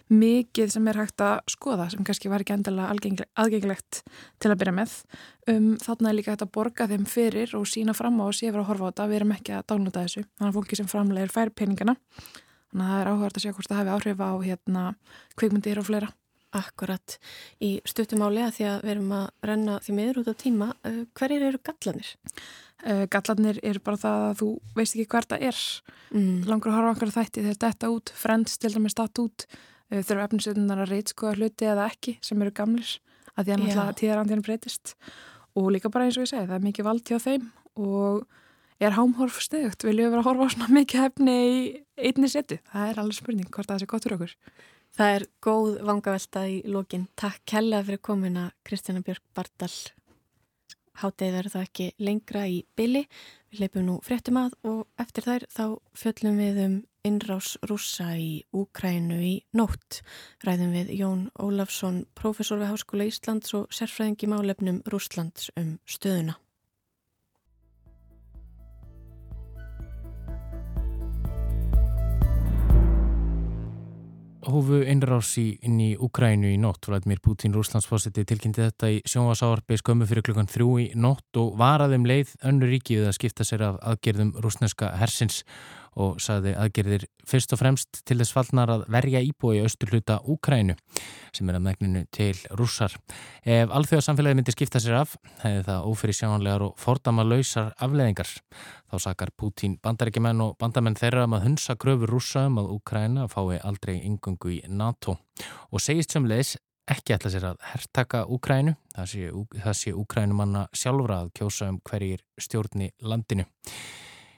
mikið 0.07 0.71
sem 0.71 0.85
er 0.87 0.99
hægt 1.01 1.21
að 1.23 1.39
skoða 1.51 1.89
sem 1.91 2.03
kannski 2.07 2.29
var 2.31 2.43
ekki 2.43 2.55
algengilegt, 2.55 3.27
aðgengilegt 3.35 4.01
til 4.39 4.51
að 4.51 4.59
byrja 4.61 4.75
með. 4.77 4.93
Um, 5.51 5.73
þarna 5.83 6.11
er 6.11 6.17
líka 6.17 6.33
hægt 6.33 6.45
að 6.45 6.53
borga 6.55 6.87
þeim 6.87 7.07
fyrir 7.11 7.55
og 7.59 7.67
sína 7.67 7.95
fram 7.97 8.21
á 8.23 8.25
og 8.27 8.35
sé 8.37 8.47
fyrir 8.47 8.63
að 8.63 8.69
horfa 8.71 8.87
á 8.87 8.89
þetta. 8.91 9.07
Við 9.11 9.19
erum 9.19 9.33
ekki 9.35 9.57
að 9.57 9.65
downloada 9.71 10.05
þessu. 10.05 10.23
Þannig 10.37 10.53
að 10.53 10.59
fólki 10.59 10.79
sem 10.79 10.91
framlegir 10.91 11.33
fær 11.33 11.51
peningana. 11.51 11.97
Þannig 12.71 12.85
að 12.85 12.93
það 12.93 13.01
er 13.01 13.11
áhugart 13.11 13.37
að 13.37 13.43
sjá 13.43 13.51
hvort 13.57 13.71
það 13.71 13.81
hafi 13.81 13.93
áhrif 13.97 14.23
á 14.23 14.31
hérna, 14.47 14.85
kvikmyndir 15.35 15.81
og 15.81 15.89
fleira. 15.89 16.13
Akkurat. 16.55 17.17
Í 17.59 17.77
stuttumáli 17.87 18.45
að 18.45 18.53
því 18.55 18.67
að 18.71 18.85
við 18.85 18.93
erum 18.93 19.11
að 19.17 19.27
renna 19.49 19.79
því 19.83 19.97
miður 19.97 20.21
út 20.21 20.31
á 20.31 20.35
tíma, 20.39 20.69
uh, 20.87 21.01
hverjir 21.17 21.47
eru 21.49 21.61
gallanir? 21.67 22.13
Uh, 22.85 23.03
gallarnir 23.11 23.59
eru 23.65 23.81
bara 23.83 23.99
það 23.99 24.27
að 24.27 24.37
þú 24.41 24.49
veist 24.77 24.95
ekki 24.95 25.09
hver 25.11 25.27
það 25.33 25.47
er. 25.49 25.63
Mm. 26.07 26.45
langur 26.47 26.71
að 26.71 26.77
horfa 26.77 26.93
okkar 26.95 27.09
þætti 27.11 27.41
þegar 27.43 27.57
þetta 27.65 27.89
út, 27.91 28.11
Friends 28.15 28.61
til 28.61 28.71
dæmis 28.71 28.95
datt 28.95 29.19
út 29.19 29.43
uh, 29.47 29.99
þurfa 29.99 30.29
efnisöðunar 30.29 30.85
að 30.85 30.93
reytskoða 30.93 31.35
hluti 31.35 31.67
eða 31.67 31.89
ekki 31.91 32.13
sem 32.23 32.41
eru 32.45 32.53
gamlir 32.55 32.93
að 33.35 33.49
því 33.49 33.53
að 33.53 33.61
náttúrulega 33.61 33.97
tíðarandinn 34.01 34.43
breytist 34.45 34.93
og 35.57 35.71
líka 35.73 35.91
bara 35.91 36.07
eins 36.07 36.17
og 36.17 36.25
ég 36.25 36.31
segi, 36.31 36.47
það 36.47 36.57
er 36.57 36.65
mikið 36.67 36.87
vald 36.87 37.11
hjá 37.11 37.19
þeim 37.21 37.49
og 37.77 38.23
er 38.83 38.93
hámhorf 38.93 39.41
stöðugt, 39.41 39.85
viljum 39.85 40.07
við 40.07 40.13
vera 40.13 40.23
að 40.23 40.29
horfa 40.29 40.47
á 40.47 40.53
svona 40.53 40.73
mikið 40.77 41.05
efni 41.07 41.37
í 41.43 41.59
einni 41.97 42.29
setu, 42.29 42.59
það 42.71 42.91
er 42.91 42.99
alveg 43.01 43.17
spurning 43.17 43.51
hvort 43.53 43.71
það 43.71 43.81
sé 43.81 43.89
gott 43.89 44.05
fyrir 44.05 44.17
okkur. 44.19 44.35
Það 44.95 45.13
er 45.17 45.27
góð 45.43 45.69
vangavelta 45.85 46.47
í 46.49 46.57
lokin. 46.65 47.07
Takk 47.19 47.43
kella 47.45 47.83
fyrir 47.85 48.01
komina 48.01 48.49
Kristjana 48.65 49.03
Björk 49.05 49.23
Bardal. 49.35 49.73
Hátið 50.97 51.35
verður 51.35 51.53
það 51.53 51.65
ekki 51.67 51.87
lengra 52.01 52.47
í 52.49 52.61
byli. 52.77 53.03
Við 53.51 53.61
leipum 53.61 53.85
nú 53.85 53.97
fréttum 54.05 54.39
að 54.41 54.55
og 54.65 54.79
eftir 55.01 55.27
þær 55.27 55.45
þá 55.53 55.65
fjöllum 56.01 56.39
við 56.41 56.63
um 56.63 56.79
innrás 57.07 57.53
rússa 57.69 58.09
í 58.17 58.31
Úkrænu 58.57 59.19
í 59.21 59.35
nótt. 59.57 60.01
Ræðum 60.43 60.73
við 60.75 60.91
Jón 60.97 61.23
Ólafsson, 61.37 62.05
professor 62.17 62.59
við 62.61 62.73
Háskóla 62.73 63.07
Íslands 63.07 63.53
og 63.57 63.69
sérfræðingi 63.69 64.31
málefnum 64.33 64.81
Rússlands 64.89 65.51
um 65.59 65.77
stöðuna. 65.85 66.39
Hófu 74.47 74.81
innrás 74.87 75.33
í, 75.41 75.57
inn 75.65 75.79
í 75.83 75.89
Ukrænu 75.99 76.49
í 76.53 76.57
nótt. 76.61 76.87
Vladimir 76.87 77.19
Putin, 77.23 77.55
Rúslandsfósiti, 77.55 78.25
tilkynnti 78.27 78.63
þetta 78.63 78.91
í 78.93 79.01
sjónvasáarpi 79.07 79.79
skömmu 79.81 80.07
fyrir 80.09 80.25
klukkan 80.27 80.49
þrjú 80.51 80.69
í 80.83 80.87
nótt 80.95 81.39
og 81.41 81.57
varaðum 81.59 82.07
leið 82.07 82.35
önnu 82.47 82.69
ríki 82.69 82.99
við 82.99 83.09
að 83.11 83.17
skipta 83.19 83.47
sér 83.47 83.65
af 83.67 83.81
aðgerðum 83.93 84.35
rúsneska 84.43 84.93
hersins 85.01 85.43
og 85.97 86.19
saði 86.21 86.53
aðgerðir 86.57 87.07
fyrst 87.27 87.53
og 87.55 87.61
fremst 87.61 88.01
til 88.07 88.19
þess 88.19 88.35
fallnar 88.35 88.71
að 88.71 88.85
verja 88.93 89.21
íbúi 89.25 89.57
í 89.57 89.63
austur 89.65 89.91
hluta 89.91 90.19
Úkrænu 90.29 90.77
sem 91.35 91.49
er 91.49 91.57
að 91.57 91.65
megninu 91.65 92.03
til 92.13 92.33
rússar. 92.57 92.93
Ef 93.43 93.73
alþjóðarsamfélagi 93.73 94.37
myndi 94.39 94.53
skipta 94.55 94.81
sér 94.81 94.99
af, 95.01 95.15
hefði 95.41 95.65
það 95.67 95.89
ófyrir 95.91 96.17
sjáanlegar 96.17 96.65
og 96.67 96.77
fordama 96.81 97.25
lausar 97.25 97.73
afleðingar. 97.83 98.29
Þá 98.87 98.95
sakar 99.03 99.33
Pútín 99.35 99.75
bandarækjumenn 99.83 100.45
og 100.45 100.55
bandamenn 100.61 100.97
þeirra 100.97 101.25
um 101.27 101.35
að 101.37 101.49
hunsa 101.49 101.75
gröfur 101.81 102.13
rússa 102.13 102.47
um 102.47 102.61
að 102.61 102.71
Úkræna 102.77 103.27
fái 103.31 103.59
aldrei 103.59 103.97
yngungu 103.99 104.53
í 104.55 104.61
NATO 104.69 105.17
og 105.71 105.83
segist 105.83 106.15
sem 106.15 106.25
leiðis 106.29 106.55
ekki 106.87 107.17
ætla 107.17 107.31
sér 107.33 107.49
að 107.51 107.63
herrtaka 107.67 108.23
Úkrænu. 108.31 108.77
Það 108.95 109.09
sé, 109.11 109.29
það 109.59 109.79
sé 109.81 109.93
Úkrænumanna 109.93 110.67
sjálfra 110.71 111.23
að 111.25 111.33
kjósa 111.41 111.71
um 111.73 111.81
hverjir 111.83 112.23
stjórni 112.39 112.93
landinu. 113.03 113.47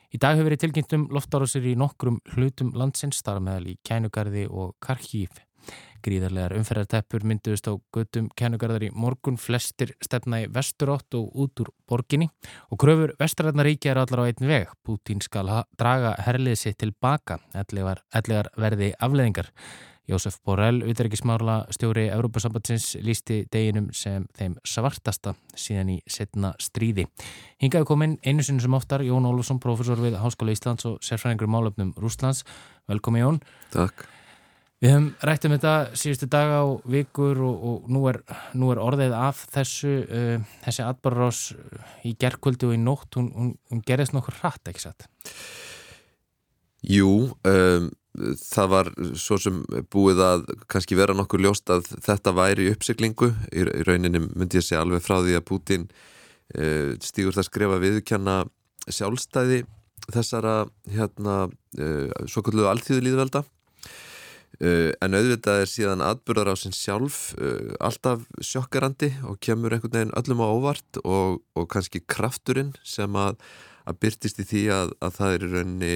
Í 0.09 0.17
dag 0.17 0.33
hefur 0.33 0.47
verið 0.47 0.63
tilkynnt 0.63 0.93
um 0.97 1.03
loftárásir 1.13 1.67
í 1.69 1.75
nokkrum 1.77 2.15
hlutum 2.33 2.71
landsins, 2.73 3.19
þar 3.21 3.43
meðal 3.45 3.67
í 3.69 3.75
Kænugarði 3.85 4.47
og 4.49 4.71
Karkíf. 4.81 5.43
Gríðarlegar 6.01 6.55
umferðarteppur 6.55 7.25
mynduðist 7.27 7.67
á 7.69 7.77
göttum 7.93 8.29
Kænugarðar 8.39 8.87
í 8.87 8.89
morgun, 8.95 9.37
flestir 9.37 9.91
stefna 10.01 10.39
í 10.41 10.47
vesturátt 10.49 11.13
og 11.19 11.35
út 11.43 11.61
úr 11.61 11.69
borginni 11.85 12.29
og 12.71 12.79
kröfur 12.81 13.13
vestræðnaríkja 13.19 13.93
er 13.93 14.01
allar 14.01 14.23
á 14.25 14.29
einn 14.31 14.49
veg. 14.49 14.73
Putin 14.81 15.21
skal 15.21 15.51
draga 15.77 16.15
herlið 16.25 16.57
sitt 16.63 16.79
tilbaka, 16.81 17.37
ellegar 17.53 18.49
verði 18.57 18.93
afleðingar. 18.97 19.51
Jósef 20.09 20.39
Borrell, 20.45 20.81
utryggismála 20.89 21.59
stjóri 21.73 22.07
Európa-sambandsins, 22.09 22.95
lísti 23.05 23.43
deginum 23.53 23.91
sem 23.93 24.25
þeim 24.37 24.55
svartasta 24.65 25.35
síðan 25.53 25.93
í 25.93 25.97
setna 26.09 26.55
stríði. 26.61 27.05
Hingaði 27.61 27.89
komin 27.89 28.15
einu 28.25 28.45
sinni 28.45 28.63
sem 28.63 28.73
oftar 28.73 29.05
Jón 29.05 29.27
Ólfsson, 29.29 29.61
profesor 29.61 30.01
við 30.01 30.17
Háskóla 30.17 30.55
Íslands 30.55 30.87
og 30.89 30.97
sérfræðingur 31.05 31.51
málöfnum 31.53 31.93
Rúslands. 32.01 32.41
Velkomi 32.89 33.21
Jón. 33.21 33.37
Takk. 33.75 34.07
Við 34.79 34.93
höfum 34.95 35.07
rætt 35.27 35.45
um 35.45 35.53
þetta 35.57 35.73
síðustu 35.99 36.27
daga 36.31 36.59
og 36.63 36.83
vikur 36.87 37.41
og, 37.43 37.63
og 37.69 37.87
nú, 37.91 38.05
er, 38.07 38.21
nú 38.55 38.69
er 38.71 38.79
orðið 38.79 39.15
af 39.17 39.41
þessu, 39.51 39.95
uh, 40.07 40.51
þessi 40.63 40.85
atbarrás 40.87 41.41
í 42.07 42.15
gerðkvöldu 42.15 42.71
og 42.71 42.77
í 42.77 42.79
nótt, 42.79 43.09
hún, 43.19 43.27
hún, 43.35 43.49
hún 43.69 43.83
gerðist 43.85 44.15
nokkur 44.15 44.39
hratt, 44.39 44.71
ekki 44.71 44.85
satt? 44.87 45.09
Jú, 46.87 47.11
um, 47.43 47.89
það 48.17 48.69
var 48.71 48.89
svo 49.17 49.37
sem 49.39 49.59
búið 49.93 50.21
að 50.25 50.45
kannski 50.71 50.97
vera 50.97 51.15
nokkur 51.15 51.41
ljóst 51.43 51.69
að 51.71 51.91
þetta 52.05 52.33
væri 52.35 52.69
uppsiklingu, 52.73 53.29
í, 53.53 53.65
rauninni 53.85 54.21
myndi 54.25 54.59
ég 54.59 54.65
segja 54.65 54.81
alveg 54.83 55.03
frá 55.05 55.19
því 55.21 55.37
að 55.37 55.45
Putin 55.49 55.85
uh, 56.57 56.95
stígur 57.03 57.37
það 57.37 57.49
skrifa 57.51 57.77
viðkjanna 57.83 58.39
sjálfstæði 58.89 59.61
þessara 60.09 60.63
hérna, 60.89 61.45
uh, 61.77 62.27
svo 62.27 62.45
kalluðu 62.45 62.71
alltíðu 62.73 63.07
líðvelda 63.07 63.45
Uh, 64.59 64.89
en 64.99 65.15
auðvitað 65.15 65.61
er 65.61 65.69
síðan 65.71 66.01
atbyrðar 66.03 66.49
á 66.51 66.55
sinn 66.59 66.73
sjálf 66.75 67.29
alltaf 67.79 68.25
sjokkarandi 68.43 69.07
og 69.29 69.37
kemur 69.39 69.71
einhvern 69.71 69.93
veginn 69.93 70.11
öllum 70.19 70.41
á 70.43 70.47
óvart 70.51 70.99
og, 71.05 71.37
og 71.55 71.67
kannski 71.71 72.01
krafturinn 72.03 72.73
sem 72.83 73.15
að, 73.15 73.37
að 73.87 74.01
byrtist 74.03 74.41
í 74.43 74.47
því 74.49 74.63
að, 74.75 74.91
að 75.05 75.15
það 75.15 75.35
er 75.37 75.45
rauninni 75.53 75.93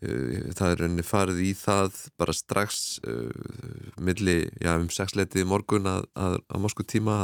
það 0.00 0.70
er 0.70 0.80
rauninni 0.80 1.04
farið 1.04 1.42
í 1.44 1.50
það 1.58 1.98
bara 2.20 2.32
strax 2.32 3.00
milli, 4.00 4.38
já 4.56 4.72
um 4.78 4.88
sexleitið 4.88 5.44
í 5.44 5.48
morgun 5.50 5.90
að, 5.90 6.06
að 6.16 6.62
morsku 6.64 6.86
tíma 6.88 7.18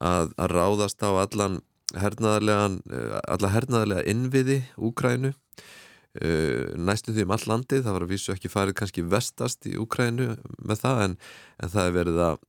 að 0.00 0.32
ráðast 0.48 1.04
á 1.04 1.12
allan 1.12 1.60
hernaðarlegan, 1.92 2.78
alla 3.28 3.52
hernaðarlega 3.52 4.08
innviði 4.08 4.62
Úkrænu 4.80 5.34
Uh, 6.12 6.68
næstu 6.76 7.14
því 7.16 7.22
um 7.24 7.30
all 7.32 7.44
landið, 7.48 7.86
það 7.86 7.94
var 7.96 8.04
að 8.04 8.10
vísu 8.12 8.32
ekki 8.34 8.50
farið 8.52 8.74
kannski 8.76 9.04
vestast 9.08 9.64
í 9.64 9.78
Ukrænu 9.80 10.26
með 10.60 10.82
það 10.82 10.98
en, 11.06 11.14
en 11.56 11.72
það 11.72 11.86
er 11.88 11.94
verið 11.94 12.18
að 12.26 12.42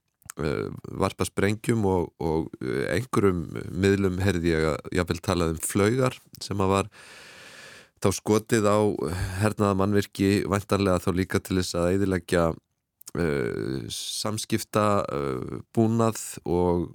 varpa 0.98 1.26
sprengjum 1.28 1.84
og, 1.86 2.08
og 2.18 2.48
einhverjum 2.90 3.44
miðlum 3.70 4.18
herði 4.22 4.50
ég 4.50 4.66
að 4.72 4.96
jáfnvel 4.98 5.20
talað 5.22 5.54
um 5.54 5.60
flaugar 5.62 6.18
sem 6.42 6.60
að 6.60 6.72
var 6.72 6.90
þá 8.04 8.10
skotið 8.12 8.68
á 8.68 8.78
hernaða 9.40 9.78
mannvirki 9.80 10.30
vantarlega 10.50 11.00
þá 11.00 11.10
líka 11.16 11.40
til 11.40 11.58
þess 11.60 11.78
að 11.80 11.90
eidilegja 11.94 12.44
samskipta 13.94 15.04
búnað 15.76 16.18
og 16.50 16.88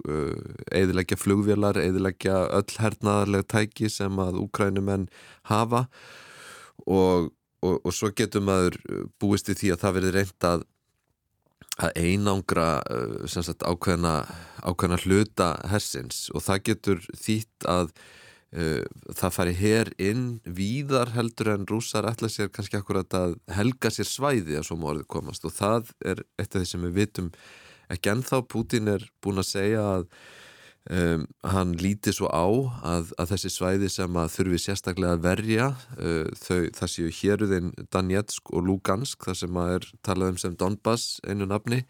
eidilegja 0.68 1.16
flugvélar, 1.16 1.78
eidilegja 1.80 2.42
öll 2.58 2.76
hernaðarlega 2.76 3.48
tæki 3.48 3.88
sem 3.88 4.20
að 4.20 4.42
Ukrænumenn 4.42 5.06
hafa. 5.48 5.86
Og, 6.84 7.30
og, 7.64 7.80
og 7.80 7.96
svo 7.96 8.12
getur 8.16 8.44
maður 8.44 8.76
uh, 8.84 9.02
búist 9.20 9.48
í 9.48 9.56
því 9.56 9.72
að 9.74 9.82
það 9.82 9.96
verður 9.96 10.16
reynd 10.18 10.48
að 10.50 10.68
að 11.80 11.96
einangra 11.96 12.68
uh, 12.84 13.26
sagt, 13.28 13.64
ákveðna, 13.64 14.14
ákveðna 14.60 15.00
hluta 15.06 15.50
hersins. 15.72 16.26
Og 16.34 16.44
það 16.44 16.64
getur 16.68 17.04
þýtt 17.16 17.68
að 17.68 17.92
uh, 17.94 18.08
það 18.50 19.34
fari 19.36 19.52
hér 19.54 19.92
inn 20.02 20.24
víðar 20.42 21.12
heldur 21.14 21.52
en 21.52 21.68
rúsar 21.70 22.08
ætla 22.10 22.26
sér 22.26 22.48
kannski 22.50 22.80
akkurat 22.80 23.14
að 23.14 23.36
helga 23.54 23.92
sér 23.94 24.08
svæði 24.10 24.58
að 24.58 24.66
svo 24.66 24.78
morðið 24.80 25.06
komast 25.12 25.46
og 25.46 25.54
það 25.54 25.92
er 26.02 26.24
eitt 26.34 26.56
af 26.56 26.58
því 26.58 26.70
sem 26.72 26.86
við 26.88 26.96
vitum 26.98 27.30
ekki 27.94 28.10
ennþá. 28.10 28.42
Putin 28.50 28.90
er 28.90 29.06
búin 29.22 29.38
að 29.38 29.50
segja 29.52 29.86
að 29.94 30.08
Um, 30.88 31.26
hann 31.44 31.74
líti 31.76 32.08
svo 32.08 32.30
á 32.32 32.48
að, 32.88 33.10
að 33.20 33.34
þessi 33.34 33.50
svæði 33.52 33.88
sem 33.92 34.14
að 34.16 34.30
þurfi 34.32 34.60
sérstaklega 34.62 35.18
að 35.18 35.26
verja 35.26 35.66
uh, 36.00 36.30
þau, 36.40 36.70
það 36.72 36.90
séu 36.94 37.10
héruðin 37.18 37.68
Danetsk 37.92 38.48
og 38.56 38.64
Lugansk 38.64 39.26
þar 39.28 39.36
sem 39.42 39.58
að 39.60 39.74
er 39.74 39.86
talað 40.08 40.32
um 40.32 40.38
sem 40.40 40.56
Donbass 40.56 41.20
einu 41.28 41.50
nafni 41.50 41.82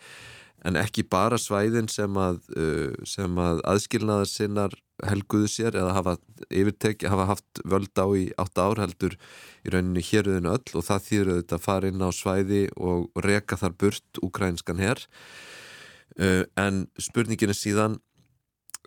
en 0.67 0.77
ekki 0.77 1.07
bara 1.07 1.39
svæðin 1.39 1.87
sem 1.89 2.19
að, 2.19 2.43
uh, 2.59 3.31
að 3.47 3.63
aðskilnaðar 3.71 4.29
sinnar 4.29 4.75
helguðu 5.07 5.49
sér 5.51 5.79
eða 5.79 5.95
hafa 5.97 6.17
yfirteki, 6.49 7.09
hafa 7.11 7.29
haft 7.31 7.63
völd 7.65 7.95
á 7.97 8.07
í 8.17 8.27
átt 8.41 8.61
ár 8.61 8.83
heldur 8.83 9.17
í 9.65 9.73
rauninu 9.73 10.05
héruðinu 10.05 10.53
öll 10.57 10.77
og 10.77 10.87
það 10.87 11.07
þýður 11.09 11.33
auðvitað 11.33 11.57
að 11.59 11.67
fara 11.67 11.91
inn 11.91 12.05
á 12.05 12.11
svæði 12.15 12.63
og 12.77 13.25
reka 13.25 13.59
þar 13.61 13.77
burt 13.81 14.23
ukrainskan 14.27 14.83
herr 14.83 15.03
uh, 16.19 16.45
en 16.61 16.87
spurningin 16.99 17.55
er 17.55 17.61
síðan 17.61 18.01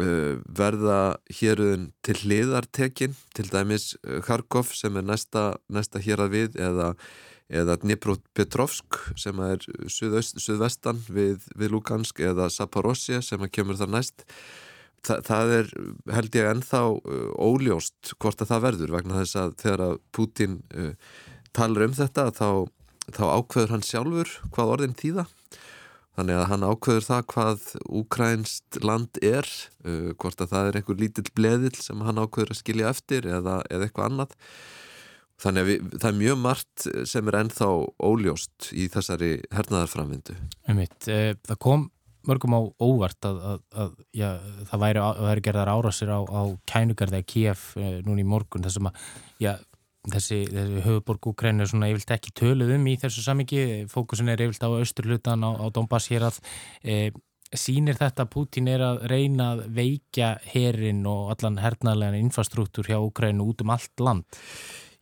Uh, 0.01 0.39
verða 0.49 1.19
héruðin 1.29 1.91
til 2.01 2.15
hliðartekin 2.23 3.11
til 3.37 3.43
dæmis 3.45 3.91
uh, 4.01 4.23
Kharkov 4.25 4.71
sem 4.73 4.95
er 4.97 5.05
næsta, 5.05 5.43
næsta 5.69 6.01
hér 6.01 6.23
að 6.23 6.31
við 6.33 6.55
eða, 6.57 6.87
eða 7.45 7.75
Dnipropetrovsk 7.83 8.97
sem 9.21 9.37
er 9.45 9.61
suðvestan 9.85 10.97
við, 11.13 11.45
við 11.53 11.75
Lugansk 11.75 12.23
eða 12.25 12.49
Zaporozhye 12.49 13.21
sem 13.21 13.45
kemur 13.53 13.77
þar 13.77 13.93
næst 13.93 14.25
Þa, 15.03 15.17
það 15.27 15.53
er 15.57 15.71
held 16.15 16.35
ég 16.39 16.49
ennþá 16.53 16.81
uh, 16.95 17.23
óljóst 17.35 18.13
hvort 18.23 18.39
að 18.39 18.53
það 18.53 18.65
verður 18.69 18.95
vegna 18.95 19.19
þess 19.19 19.39
að 19.41 19.55
þegar 19.59 19.85
að 19.89 19.95
Putin 20.15 20.61
uh, 20.79 20.93
talar 21.51 21.87
um 21.89 21.97
þetta 21.97 22.29
þá, 22.37 22.49
þá 23.11 23.23
ákveður 23.35 23.73
hann 23.75 23.83
sjálfur 23.83 24.31
hvað 24.55 24.75
orðin 24.77 24.95
þýða 25.01 25.27
Þannig 26.13 26.37
að 26.37 26.47
hann 26.51 26.65
ákveður 26.67 27.05
það 27.07 27.23
hvað 27.31 27.67
úkrænst 27.99 28.77
land 28.85 29.19
er, 29.25 29.47
uh, 29.81 30.11
hvort 30.21 30.43
að 30.43 30.51
það 30.51 30.67
er 30.69 30.77
einhver 30.77 30.99
lítill 31.01 31.29
bleðill 31.33 31.75
sem 31.81 32.03
hann 32.05 32.21
ákveður 32.21 32.53
að 32.53 32.59
skilja 32.59 32.91
eftir 32.93 33.25
eða, 33.25 33.61
eða 33.73 33.87
eitthvað 33.87 34.09
annað. 34.11 34.35
Þannig 35.41 35.63
að 35.63 35.69
við, 35.71 35.87
það 35.95 36.09
er 36.11 36.19
mjög 36.19 36.37
margt 36.43 36.85
sem 37.09 37.31
er 37.31 37.37
ennþá 37.39 37.69
óljóst 38.05 38.69
í 38.77 38.85
þessari 38.93 39.31
hernaðarframvindu. 39.57 40.37
Einmitt, 40.69 40.99
e, 41.09 41.33
það 41.49 41.59
kom 41.65 41.87
mörgum 42.29 42.55
á 42.55 42.61
óvart 42.83 43.27
að, 43.27 43.41
að, 43.49 43.59
að 43.83 43.91
já, 44.15 44.29
það 44.69 44.83
væri, 44.85 45.03
væri 45.27 45.45
gerðar 45.47 45.73
árásir 45.73 46.13
á, 46.13 46.19
á 46.23 46.41
kænugarði 46.69 47.19
að 47.19 47.29
Kíaf 47.33 47.67
e, 47.77 47.89
núni 48.07 48.23
í 48.23 48.29
morgun 48.29 48.65
þessum 48.65 48.89
að 48.91 49.03
já, 49.43 49.51
þessi, 50.13 50.39
þessi 50.51 50.85
höfuborg 50.87 51.29
Ukræn 51.33 51.63
er 51.63 51.69
svona 51.71 51.91
yfirlt 51.91 52.15
ekki 52.15 52.33
töluð 52.39 52.73
um 52.77 52.87
í 52.91 52.95
þessu 53.01 53.25
samingi 53.25 53.67
fókusin 53.91 54.31
er 54.33 54.43
yfirlt 54.45 54.65
á 54.65 54.69
austurlutan 54.71 55.45
á, 55.47 55.51
á 55.59 55.65
Donbass 55.73 56.11
hér 56.11 56.27
að 56.29 56.39
e, 56.83 57.11
sínir 57.53 57.97
þetta 57.99 58.25
að 58.25 58.31
Putin 58.33 58.69
er 58.71 58.81
að 58.83 59.03
reyna 59.11 59.51
að 59.53 59.65
veikja 59.75 60.33
herin 60.53 61.03
og 61.09 61.33
allan 61.35 61.59
hernaðlegan 61.61 62.23
infrastruktúr 62.23 62.89
hjá 62.89 62.97
Ukrænu 62.99 63.51
út 63.51 63.61
um 63.65 63.73
allt 63.75 64.03
land 64.03 64.41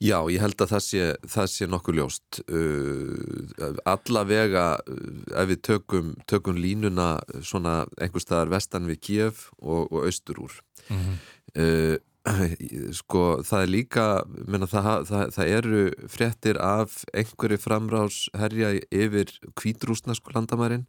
Já, 0.01 0.17
ég 0.34 0.41
held 0.41 0.62
að 0.63 0.72
það 0.74 0.84
sé, 0.86 1.08
það 1.29 1.50
sé 1.53 1.67
nokkuð 1.70 1.98
ljóst. 2.00 2.39
Uh, 2.50 3.75
allavega, 3.86 4.65
uh, 4.81 5.10
ef 5.43 5.50
við 5.51 5.60
tökum, 5.67 6.13
tökum 6.29 6.58
línuna 6.58 7.20
svona 7.46 7.84
einhver 8.01 8.24
staðar 8.24 8.50
vestan 8.55 8.89
við 8.89 9.01
Kiev 9.05 9.43
og, 9.60 9.91
og 9.91 10.08
austur 10.08 10.41
úr. 10.48 10.55
Mm 10.89 11.03
-hmm. 11.03 11.20
uh, 11.62 11.98
sko 13.00 13.41
það 13.46 13.63
er 13.63 13.70
líka 13.70 14.05
menna, 14.29 14.67
það, 14.70 15.08
það, 15.10 15.31
það 15.36 15.53
eru 15.58 15.84
fréttir 16.10 16.60
af 16.62 17.03
einhverju 17.13 17.58
framrás 17.58 18.29
herja 18.38 18.75
yfir 18.93 19.34
kvítrúsna 19.58 20.13
sko 20.17 20.36
landamærin 20.36 20.86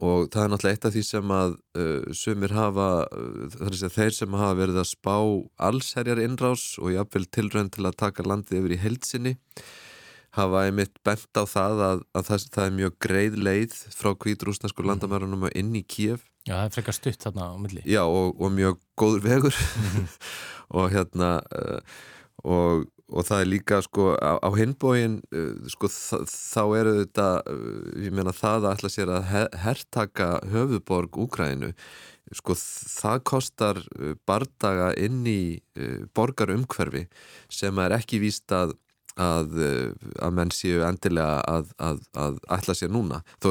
og 0.00 0.30
það 0.32 0.44
er 0.44 0.50
náttúrulega 0.52 0.76
eitt 0.76 0.88
af 0.88 0.94
því 0.94 1.04
sem 1.06 1.34
að 1.36 1.54
uh, 1.78 2.14
sumir 2.16 2.56
hafa 2.56 2.88
uh, 3.12 3.86
þeir 3.92 4.16
sem 4.16 4.40
hafa 4.40 4.58
verið 4.58 4.80
að 4.82 4.90
spá 4.90 5.16
allsherjar 5.68 6.22
innrás 6.24 6.66
og 6.80 6.94
jáfnveil 6.94 7.28
tilrönd 7.34 7.76
til 7.76 7.86
að 7.86 7.98
taka 8.04 8.26
landið 8.26 8.60
yfir 8.62 8.76
í 8.76 8.82
heilsinni 8.86 9.36
hafa 10.32 10.66
einmitt 10.66 10.96
bent 11.04 11.36
á 11.36 11.44
það 11.44 11.82
að, 11.86 12.04
að 12.16 12.28
það, 12.30 12.44
það 12.54 12.66
er 12.66 12.76
mjög 12.80 12.98
greið 13.04 13.40
leið 13.48 13.80
frá 13.92 14.14
kvítrúsna 14.16 14.72
sko 14.72 14.86
landamærunum 14.88 15.50
inn 15.52 15.74
í 15.76 15.84
Kíf 15.84 16.24
Já, 16.42 16.56
það 16.56 16.64
er 16.64 16.72
frekar 16.74 16.96
stutt 16.96 17.22
þarna 17.22 17.44
á 17.46 17.56
milli. 17.62 17.82
Já, 17.86 18.00
og, 18.02 18.40
og 18.42 18.50
mjög 18.50 18.80
góður 18.98 19.22
vegur 19.28 19.58
mhm. 19.78 20.08
og 20.80 20.88
hérna 20.90 21.36
uh, 21.54 22.00
og, 22.42 22.88
og 23.12 23.26
það 23.28 23.44
er 23.44 23.50
líka 23.50 23.80
sko 23.84 24.12
á, 24.16 24.40
á 24.40 24.50
hinbóin 24.56 25.20
uh, 25.34 25.52
sko 25.70 25.90
þá 25.90 26.62
eru 26.80 26.94
þetta 27.02 27.28
uh, 27.44 27.82
ég 28.04 28.14
meina 28.14 28.34
það 28.36 28.68
að 28.68 28.72
ætla 28.76 28.92
sér 28.92 29.12
að 29.12 29.28
her 29.32 29.50
herrtaka 29.64 30.30
höfuborg 30.52 31.20
Úkrænu 31.24 31.72
sko 32.32 32.56
það 32.56 33.24
kostar 33.28 33.80
bardaga 34.24 34.92
inn 34.96 35.20
í 35.28 35.58
borgarumhverfi 36.16 37.02
sem 37.52 37.80
er 37.82 37.92
ekki 37.98 38.22
víst 38.22 38.54
að 38.56 38.72
að, 39.20 39.56
að 40.22 40.36
menn 40.36 40.52
séu 40.54 40.82
endilega 40.86 41.42
að, 41.48 41.72
að, 41.82 41.98
að 42.16 42.38
ætla 42.56 42.76
sér 42.76 42.92
núna 42.92 43.20
þó, 43.42 43.50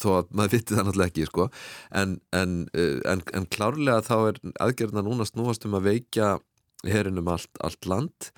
þó 0.00 0.08
að 0.16 0.32
maður 0.34 0.54
vitti 0.56 0.74
það 0.74 0.88
náttúrulega 0.88 1.12
ekki 1.12 1.28
sko. 1.28 1.46
en, 2.00 2.16
en, 2.34 2.56
en, 2.74 3.22
en 3.36 3.46
klárlega 3.54 4.02
þá 4.06 4.16
er 4.32 4.40
aðgerðina 4.66 5.04
núna 5.06 5.28
snúast 5.28 5.66
um 5.68 5.78
að 5.78 5.92
veikja 5.92 6.32
herinum 6.88 7.30
allt, 7.30 7.52
allt 7.60 7.86
land 7.86 8.30
og, 8.30 8.34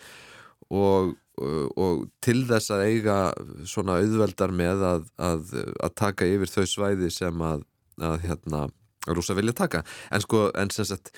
og 0.73 2.05
til 2.25 2.43
þess 2.49 2.73
að 2.73 2.85
eiga 2.89 3.17
svona 3.69 3.99
auðveldar 4.01 4.53
með 4.57 4.85
að 4.87 5.93
taka 5.99 6.29
yfir 6.29 6.53
þau 6.53 6.65
svæði 6.69 7.11
sem 7.13 7.45
að 7.45 7.67
hérna 8.25 8.67
rúsa 9.11 9.35
vilja 9.35 9.55
taka. 9.57 9.83
En 10.15 10.23
sko, 10.23 10.47
en 10.59 10.71
sagt 10.75 11.11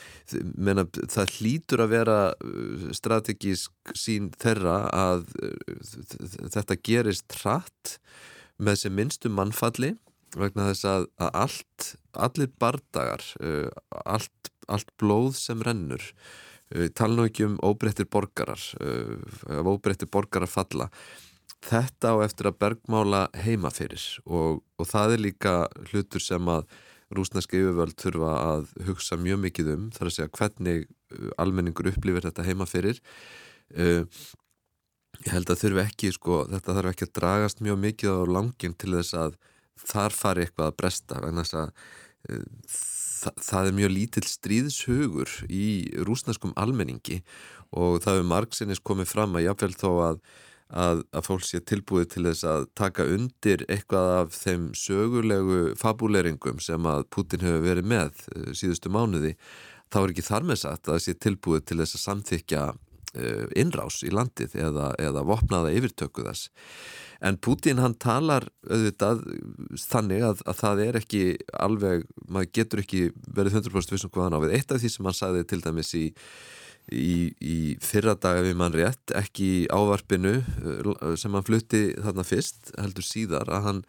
menna, 0.57 0.87
það 1.13 1.35
hlýtur 1.39 1.85
að 1.85 1.93
vera 1.93 2.19
uh, 2.33 2.87
strategísk 2.97 3.95
sín 3.99 4.31
þeirra 4.41 4.79
að 4.95 5.27
uh, 5.43 5.75
þetta 6.55 6.79
gerist 6.81 7.37
hratt 7.43 7.99
með 8.57 8.85
sem 8.85 8.97
minnstu 8.97 9.33
mannfalli 9.33 9.95
vegna 10.39 10.71
þess 10.71 10.89
að, 10.89 11.07
að 11.21 11.37
allt, 11.45 11.91
allir 12.27 12.51
bardagar, 12.63 13.27
uh, 13.45 13.69
allt, 14.05 14.53
allt 14.67 14.91
blóð 15.01 15.37
sem 15.39 15.63
rennur, 15.63 16.03
tala 16.97 17.15
nú 17.15 17.27
ekki 17.29 17.47
um 17.49 17.59
óbreyttir 17.65 18.09
borgarar, 18.11 18.61
uh, 18.81 19.61
óbreyttir 19.69 20.11
borgarar 20.11 20.51
falla, 20.51 20.89
þetta 21.65 22.15
á 22.17 22.25
eftir 22.25 22.51
að 22.51 22.59
bergmála 22.61 23.27
heima 23.45 23.71
fyrir 23.73 24.03
og, 24.27 24.63
og 24.79 24.89
það 24.89 25.17
er 25.17 25.25
líka 25.25 25.55
hlutur 25.91 26.21
sem 26.21 26.51
að 26.51 26.67
rúsneska 27.15 27.57
yfirvöld 27.57 27.97
þurfa 28.01 28.33
að 28.43 28.71
hugsa 28.89 29.17
mjög 29.21 29.43
mikið 29.45 29.75
um, 29.75 29.85
þar 29.95 30.11
að 30.11 30.17
segja 30.17 30.33
hvernig 30.39 30.89
almenningur 31.39 31.93
upplifir 31.93 32.25
þetta 32.27 32.47
heima 32.49 32.67
fyrir. 32.67 32.99
Ég 33.75 35.31
held 35.31 35.53
að 35.53 35.61
þurfi 35.61 35.83
ekki 35.85 36.11
sko, 36.17 36.41
þetta 36.51 36.75
þarf 36.75 36.91
ekki 36.91 37.07
að 37.07 37.13
dragast 37.21 37.63
mjög 37.63 37.79
mikið 37.85 38.19
á 38.19 38.33
langin 38.35 38.75
til 38.75 38.97
þess 38.97 39.15
að 39.21 39.37
þar 39.85 40.17
fari 40.17 40.45
eitthvað 40.45 40.73
að 40.73 40.77
bresta 40.81 41.21
vegna 41.23 41.45
þess 41.45 41.61
að 41.61 41.71
það, 43.25 43.43
það 43.49 43.69
er 43.69 43.77
mjög 43.81 43.93
lítill 43.95 44.27
stríðshugur 44.29 45.35
í 45.49 45.67
rúsneskum 46.07 46.55
almenningi 46.61 47.21
og 47.75 48.01
það 48.05 48.21
er 48.21 48.31
margsinnis 48.31 48.83
komið 48.85 49.11
fram 49.11 49.37
að 49.37 49.47
jáfnveil 49.49 49.77
þó 49.81 49.91
að, 50.07 50.19
að, 50.85 51.05
að 51.11 51.29
fólk 51.29 51.47
sé 51.49 51.61
tilbúið 51.67 52.09
til 52.15 52.25
þess 52.29 52.49
að 52.53 52.67
taka 52.79 53.09
undir 53.17 53.67
eitthvað 53.69 54.11
af 54.21 54.39
þeim 54.39 54.71
sögulegu 54.79 55.61
fabuleringum 55.81 56.63
sem 56.63 56.91
að 56.91 57.07
Putin 57.15 57.45
hefur 57.47 57.67
verið 57.67 57.91
með 57.95 58.25
uh, 58.35 58.51
síðustu 58.55 58.93
mánuði 58.95 59.35
þá 59.91 60.01
er 60.03 60.15
ekki 60.15 60.27
þar 60.27 60.49
með 60.51 60.63
satt 60.65 60.89
að 60.89 60.97
það 60.97 61.05
sé 61.07 61.17
tilbúið 61.27 61.69
til 61.69 61.81
þess 61.83 61.99
að 61.99 62.05
samþykja 62.09 62.65
innrás 63.57 64.03
í 64.07 64.11
landið 64.15 64.57
eða, 64.69 64.93
eða 64.99 65.27
vopnaða 65.29 65.75
yfirtöku 65.77 66.27
þess 66.27 66.51
En 67.25 67.39
Putin 67.41 67.81
hann 67.81 67.95
talar 68.01 68.45
auðvitað 68.69 69.23
þannig 69.81 70.25
að, 70.27 70.43
að 70.45 70.59
það 70.59 70.83
er 70.85 70.99
ekki 70.99 71.23
alveg, 71.57 72.03
maður 72.29 72.51
getur 72.59 72.83
ekki 72.83 73.01
verið 73.37 73.61
100% 73.63 73.95
vissum 73.95 74.13
hvað 74.13 74.27
hann 74.27 74.37
á 74.37 74.43
við. 74.45 74.57
Eitt 74.59 74.75
af 74.75 74.83
því 74.83 74.91
sem 74.93 75.09
hann 75.09 75.17
sagði 75.17 75.47
til 75.49 75.61
dæmis 75.65 75.93
í, 75.97 76.03
í, 76.93 77.15
í 77.41 77.57
fyrra 77.85 78.17
daga 78.21 78.45
við 78.45 78.59
mann 78.61 78.77
rétt, 78.77 79.15
ekki 79.17 79.49
í 79.63 79.65
ávarpinu 79.73 80.35
uh, 80.43 81.15
sem 81.21 81.33
hann 81.33 81.47
flutti 81.47 81.87
þarna 81.97 82.27
fyrst, 82.29 82.75
heldur 82.77 83.09
síðar, 83.09 83.49
að 83.49 83.71
hann 83.71 83.83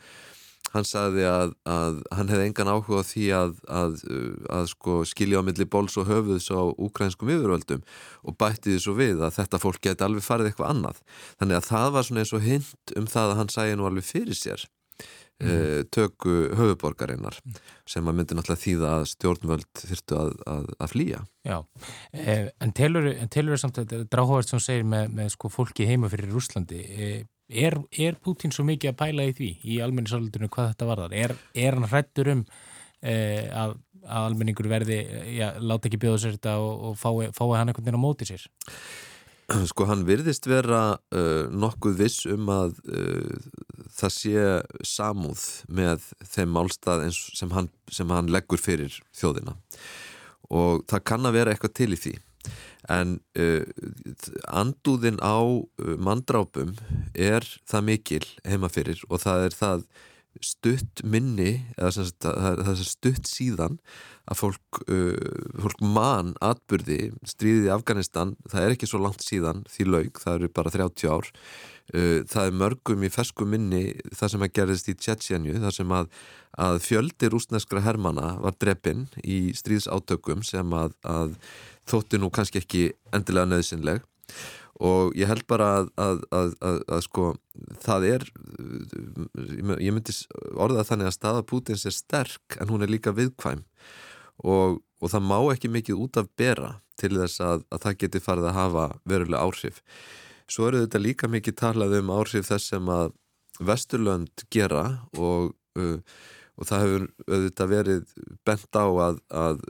hann 0.76 0.88
sagði 0.88 1.26
að, 1.30 1.56
að 1.70 2.00
hann 2.18 2.32
hefði 2.32 2.48
engan 2.50 2.72
áhuga 2.72 3.02
á 3.02 3.10
því 3.10 3.26
að, 3.38 3.58
að, 3.82 3.98
að 4.60 4.70
sko, 4.74 5.00
skilja 5.08 5.42
á 5.42 5.48
milli 5.48 5.68
bóls 5.72 5.98
og 6.02 6.10
höfuðs 6.12 6.52
á 6.52 6.62
ukrainskum 6.76 7.32
yfirvöldum 7.34 7.84
og 8.28 8.38
bætti 8.40 8.74
því 8.74 8.80
svo 8.84 8.96
við 9.00 9.26
að 9.26 9.38
þetta 9.40 9.62
fólk 9.64 9.82
geti 9.88 10.06
alveg 10.06 10.26
farið 10.26 10.52
eitthvað 10.52 10.74
annað. 10.74 11.04
Þannig 11.40 11.62
að 11.62 11.70
það 11.72 11.92
var 11.98 12.08
svona 12.08 12.26
eins 12.26 12.36
og 12.36 12.46
hint 12.46 12.98
um 13.00 13.12
það 13.12 13.34
að 13.34 13.40
hann 13.42 13.54
sæði 13.56 13.78
nú 13.80 13.90
alveg 13.90 14.10
fyrir 14.10 14.40
sér 14.40 14.66
mm. 15.44 15.50
uh, 15.50 15.84
töku 15.92 16.36
höfuborgarinnar 16.56 17.40
mm. 17.44 17.60
sem 17.90 18.08
að 18.08 18.18
myndi 18.20 18.38
náttúrulega 18.38 18.64
þýða 18.64 18.92
að 18.96 19.06
stjórnvöld 19.12 19.84
þurftu 19.84 20.20
að 20.48 20.92
flýja. 20.92 21.22
Já, 21.46 21.58
eh, 22.14 22.50
en 22.64 22.74
telur 22.76 23.12
þau 23.32 23.62
samt 23.62 23.82
að 23.84 23.96
dráhóðast 24.10 24.56
sem 24.56 24.64
segir 24.64 24.88
með, 24.90 25.12
með 25.20 25.32
sko, 25.36 25.52
fólki 25.54 25.88
heima 25.90 26.10
fyrir 26.12 26.34
Rúslandi 26.34 26.82
eh, 26.82 27.24
Er, 27.46 27.78
er 27.94 28.16
Putin 28.26 28.54
svo 28.54 28.66
mikið 28.66 28.92
að 28.92 29.00
pæla 29.02 29.26
í 29.30 29.34
því 29.38 29.50
í 29.70 29.82
almenningsaldurinu 29.86 30.50
hvað 30.50 30.72
þetta 30.72 30.88
varðar? 30.90 31.12
Er, 31.14 31.34
er 31.54 31.78
hann 31.78 31.90
hrættur 31.92 32.32
um 32.32 32.46
eh, 33.06 33.46
að, 33.54 33.76
að 34.02 34.30
almenningur 34.32 34.70
verði, 34.72 34.98
já, 35.36 35.52
láta 35.62 35.90
ekki 35.90 36.02
bjóða 36.02 36.24
sér 36.24 36.40
þetta 36.40 36.56
og, 36.64 36.88
og 36.90 36.98
fái, 36.98 37.30
fái 37.36 37.52
hann 37.54 37.70
einhvern 37.70 37.86
veginn 37.86 38.02
á 38.02 38.06
móti 38.06 38.30
sér? 38.30 38.48
Sko 39.70 39.86
hann 39.86 40.08
virðist 40.08 40.50
vera 40.50 40.98
uh, 41.14 41.46
nokkuð 41.54 42.00
viss 42.02 42.26
um 42.34 42.50
að 42.50 42.80
uh, 42.90 43.38
það 43.94 44.16
sé 44.16 44.46
samúð 44.96 45.46
með 45.70 46.10
þeim 46.26 46.56
málstað 46.56 47.06
sem 47.14 47.54
hann, 47.54 47.70
sem 47.94 48.10
hann 48.10 48.32
leggur 48.34 48.62
fyrir 48.62 48.98
þjóðina 49.14 49.54
og 50.50 50.82
það 50.90 51.06
kann 51.10 51.30
að 51.30 51.38
vera 51.38 51.54
eitthvað 51.54 51.78
til 51.78 51.94
í 51.94 52.00
því 52.00 52.16
en 52.92 53.20
uh, 53.40 53.64
andúðin 54.50 55.18
á 55.24 55.40
uh, 55.42 55.96
manndrápum 55.98 56.76
er 57.14 57.46
það 57.66 57.88
mikil 57.92 58.26
heimafyrir 58.46 59.02
og 59.10 59.24
það 59.24 59.48
er 59.48 59.58
það 59.58 59.88
stutt 60.44 61.04
minni 61.08 61.62
eða 61.78 61.92
sagt, 61.96 62.26
það 62.26 62.72
er 62.74 62.82
stutt 62.88 63.30
síðan 63.30 63.78
að 64.26 64.40
fólk, 64.42 64.82
uh, 64.90 65.62
fólk 65.62 65.84
man 65.86 66.34
atbyrði 66.44 67.14
stríðið 67.28 67.70
í 67.70 67.74
Afganistan 67.76 68.34
það 68.50 68.66
er 68.66 68.76
ekki 68.76 68.90
svo 68.90 69.02
langt 69.04 69.24
síðan 69.24 69.64
því 69.72 69.88
laug 69.92 70.22
það 70.22 70.40
eru 70.40 70.52
bara 70.56 70.74
30 70.74 71.14
ár. 71.14 71.30
Uh, 71.94 72.26
það 72.26 72.50
er 72.50 72.58
mörgum 72.64 73.06
í 73.06 73.12
fersku 73.14 73.46
minni 73.48 73.84
það 74.16 74.34
sem 74.34 74.48
að 74.48 74.56
gerðist 74.58 74.90
í 74.90 74.98
Tjetsjenju 74.98 75.60
það 75.62 75.78
sem 75.78 75.94
að, 75.94 76.10
að 76.66 76.82
fjöldi 76.88 77.30
rúsneskra 77.30 77.86
hermana 77.86 78.34
var 78.42 78.58
dreppin 78.60 79.06
í 79.22 79.54
stríðsátökum 79.56 80.42
sem 80.48 80.74
að, 80.74 80.98
að 81.06 81.38
þótti 81.90 82.20
nú 82.22 82.32
kannski 82.34 82.62
ekki 82.62 82.86
endilega 83.16 83.50
nöðsynleg 83.52 84.06
og 84.84 85.16
ég 85.16 85.30
held 85.30 85.46
bara 85.48 85.68
að, 85.80 85.92
að, 85.96 86.24
að, 86.36 86.80
að 86.92 87.04
sko 87.06 87.28
það 87.86 88.08
er 88.10 88.26
ég 89.80 89.94
myndi 89.96 90.16
orða 90.60 90.84
þannig 90.88 91.10
að 91.10 91.16
staða 91.16 91.46
Pútins 91.48 91.86
er 91.88 91.96
sterk 91.96 92.58
en 92.60 92.72
hún 92.74 92.84
er 92.84 92.92
líka 92.92 93.16
viðkvæm. 93.16 93.64
Og, 94.44 94.82
og 95.00 95.12
það 95.12 95.28
má 95.30 95.38
ekki 95.54 95.72
mikið 95.72 96.02
út 96.04 96.20
af 96.20 96.28
bera 96.36 96.74
til 97.00 97.14
þess 97.16 97.40
að 97.44 97.64
það 97.72 98.00
geti 98.04 98.24
farið 98.24 98.50
að 98.50 98.58
hafa 98.60 98.86
verulega 99.08 99.44
áhrif. 99.48 99.80
Svo 100.52 100.68
eru 100.68 100.84
þetta 100.84 101.02
líka 101.02 101.30
mikið 101.32 101.60
talað 101.62 101.96
um 102.02 102.12
áhrif 102.18 102.50
þess 102.52 102.74
sem 102.74 102.92
að 102.92 103.14
Vesturlönd 103.64 104.44
gera 104.52 104.84
og 105.16 105.54
uh, 105.80 106.00
og 106.56 106.68
það 106.70 106.84
hefur 106.86 107.06
auðvitað 107.28 107.72
verið 107.72 108.12
bent 108.48 108.78
á 108.80 108.86
að, 108.88 109.22
að 109.44 109.64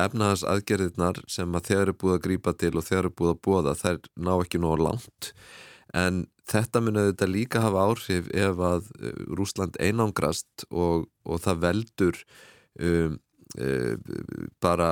efnaðas 0.00 0.44
aðgerðirnar 0.48 1.22
sem 1.28 1.56
að 1.56 1.66
þeir 1.68 1.80
eru 1.82 1.96
búið 2.00 2.16
að 2.16 2.22
grýpa 2.26 2.54
til 2.56 2.72
og 2.74 2.86
þeir 2.86 3.00
eru 3.02 3.14
búið 3.20 3.32
að 3.34 3.40
búa 3.46 3.64
það 3.68 3.82
þær 3.82 3.98
ná 4.16 4.32
ekki 4.36 4.62
nóg 4.62 4.84
langt. 4.86 5.32
En 5.96 6.22
þetta 6.50 6.82
mun 6.82 7.00
auðvitað 7.00 7.34
líka 7.34 7.64
hafa 7.64 7.88
áhrif 7.88 8.30
ef 8.34 8.62
að 8.70 8.92
uh, 9.00 9.10
Rúsland 9.38 9.76
einangrast 9.82 10.64
og, 10.70 11.10
og 11.26 11.42
það 11.44 11.64
veldur 11.66 12.20
um, 12.80 13.18
um, 13.58 14.14
bara 14.62 14.90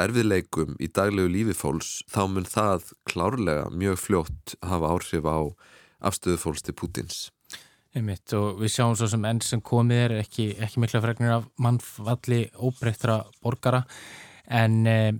erfiðleikum 0.00 0.78
í 0.80 0.88
daglegu 0.88 1.32
lífi 1.34 1.56
fólks 1.58 1.98
þá 2.10 2.22
mun 2.30 2.48
það 2.48 2.94
klárlega 3.10 3.68
mjög 3.74 4.00
fljótt 4.06 4.56
hafa 4.64 4.94
áhrif 4.94 5.28
á 5.28 5.40
afstöðu 6.00 6.40
fólks 6.40 6.64
til 6.64 6.78
Pútins 6.78 7.28
Einmitt, 7.90 8.30
og 8.38 8.60
við 8.60 8.70
sjáum 8.70 8.92
svo 8.94 9.08
sem 9.10 9.24
enn 9.26 9.40
sem 9.42 9.62
komið 9.66 10.04
er 10.04 10.12
ekki, 10.20 10.52
ekki 10.62 10.82
mikla 10.82 11.00
fregnir 11.02 11.32
af 11.40 11.48
mannfalli 11.58 12.44
óbreyttra 12.62 13.16
borgara 13.42 13.80
en 14.46 14.76
eh, 14.86 15.10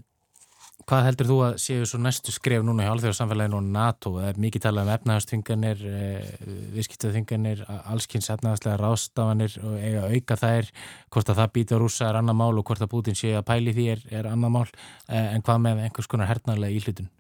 hvað 0.86 1.04
heldur 1.08 1.28
þú 1.28 1.38
að 1.48 1.58
séu 1.64 1.88
svo 1.88 1.98
næstu 2.02 2.30
skref 2.34 2.62
núna 2.66 2.86
í 2.86 2.90
alþjóðarsamfélaginu 2.92 3.58
og 3.58 3.68
NATO? 3.74 4.14
Það 4.20 4.30
er 4.30 4.40
mikið 4.46 4.64
talað 4.68 4.86
um 4.86 4.94
efnaðarstvinganir, 4.94 5.84
eh, 5.90 6.48
viðskiptaþvinganir, 6.76 7.66
allskynns 7.90 8.30
efnaðarslega 8.36 8.78
rástafanir 8.78 9.60
og 9.66 9.76
eiga 9.78 10.06
auka 10.06 10.40
þær, 10.40 10.74
hvort 11.10 11.34
að 11.34 11.42
það 11.42 11.54
býta 11.58 11.80
rúsa 11.82 12.08
er 12.12 12.22
annar 12.22 12.38
mál 12.38 12.52
og 12.54 12.66
hvort 12.70 12.86
að 12.86 12.94
Putin 12.94 13.18
sé 13.18 13.34
að 13.34 13.48
pæli 13.50 13.74
því 13.74 13.92
er, 13.96 14.10
er 14.22 14.30
annar 14.30 14.54
mál 14.60 14.68
eh, 14.68 15.34
en 15.34 15.42
hvað 15.42 15.64
með 15.66 15.88
einhvers 15.88 16.10
konar 16.10 16.30
hernarlega 16.30 16.78
íhlutun? 16.78 17.10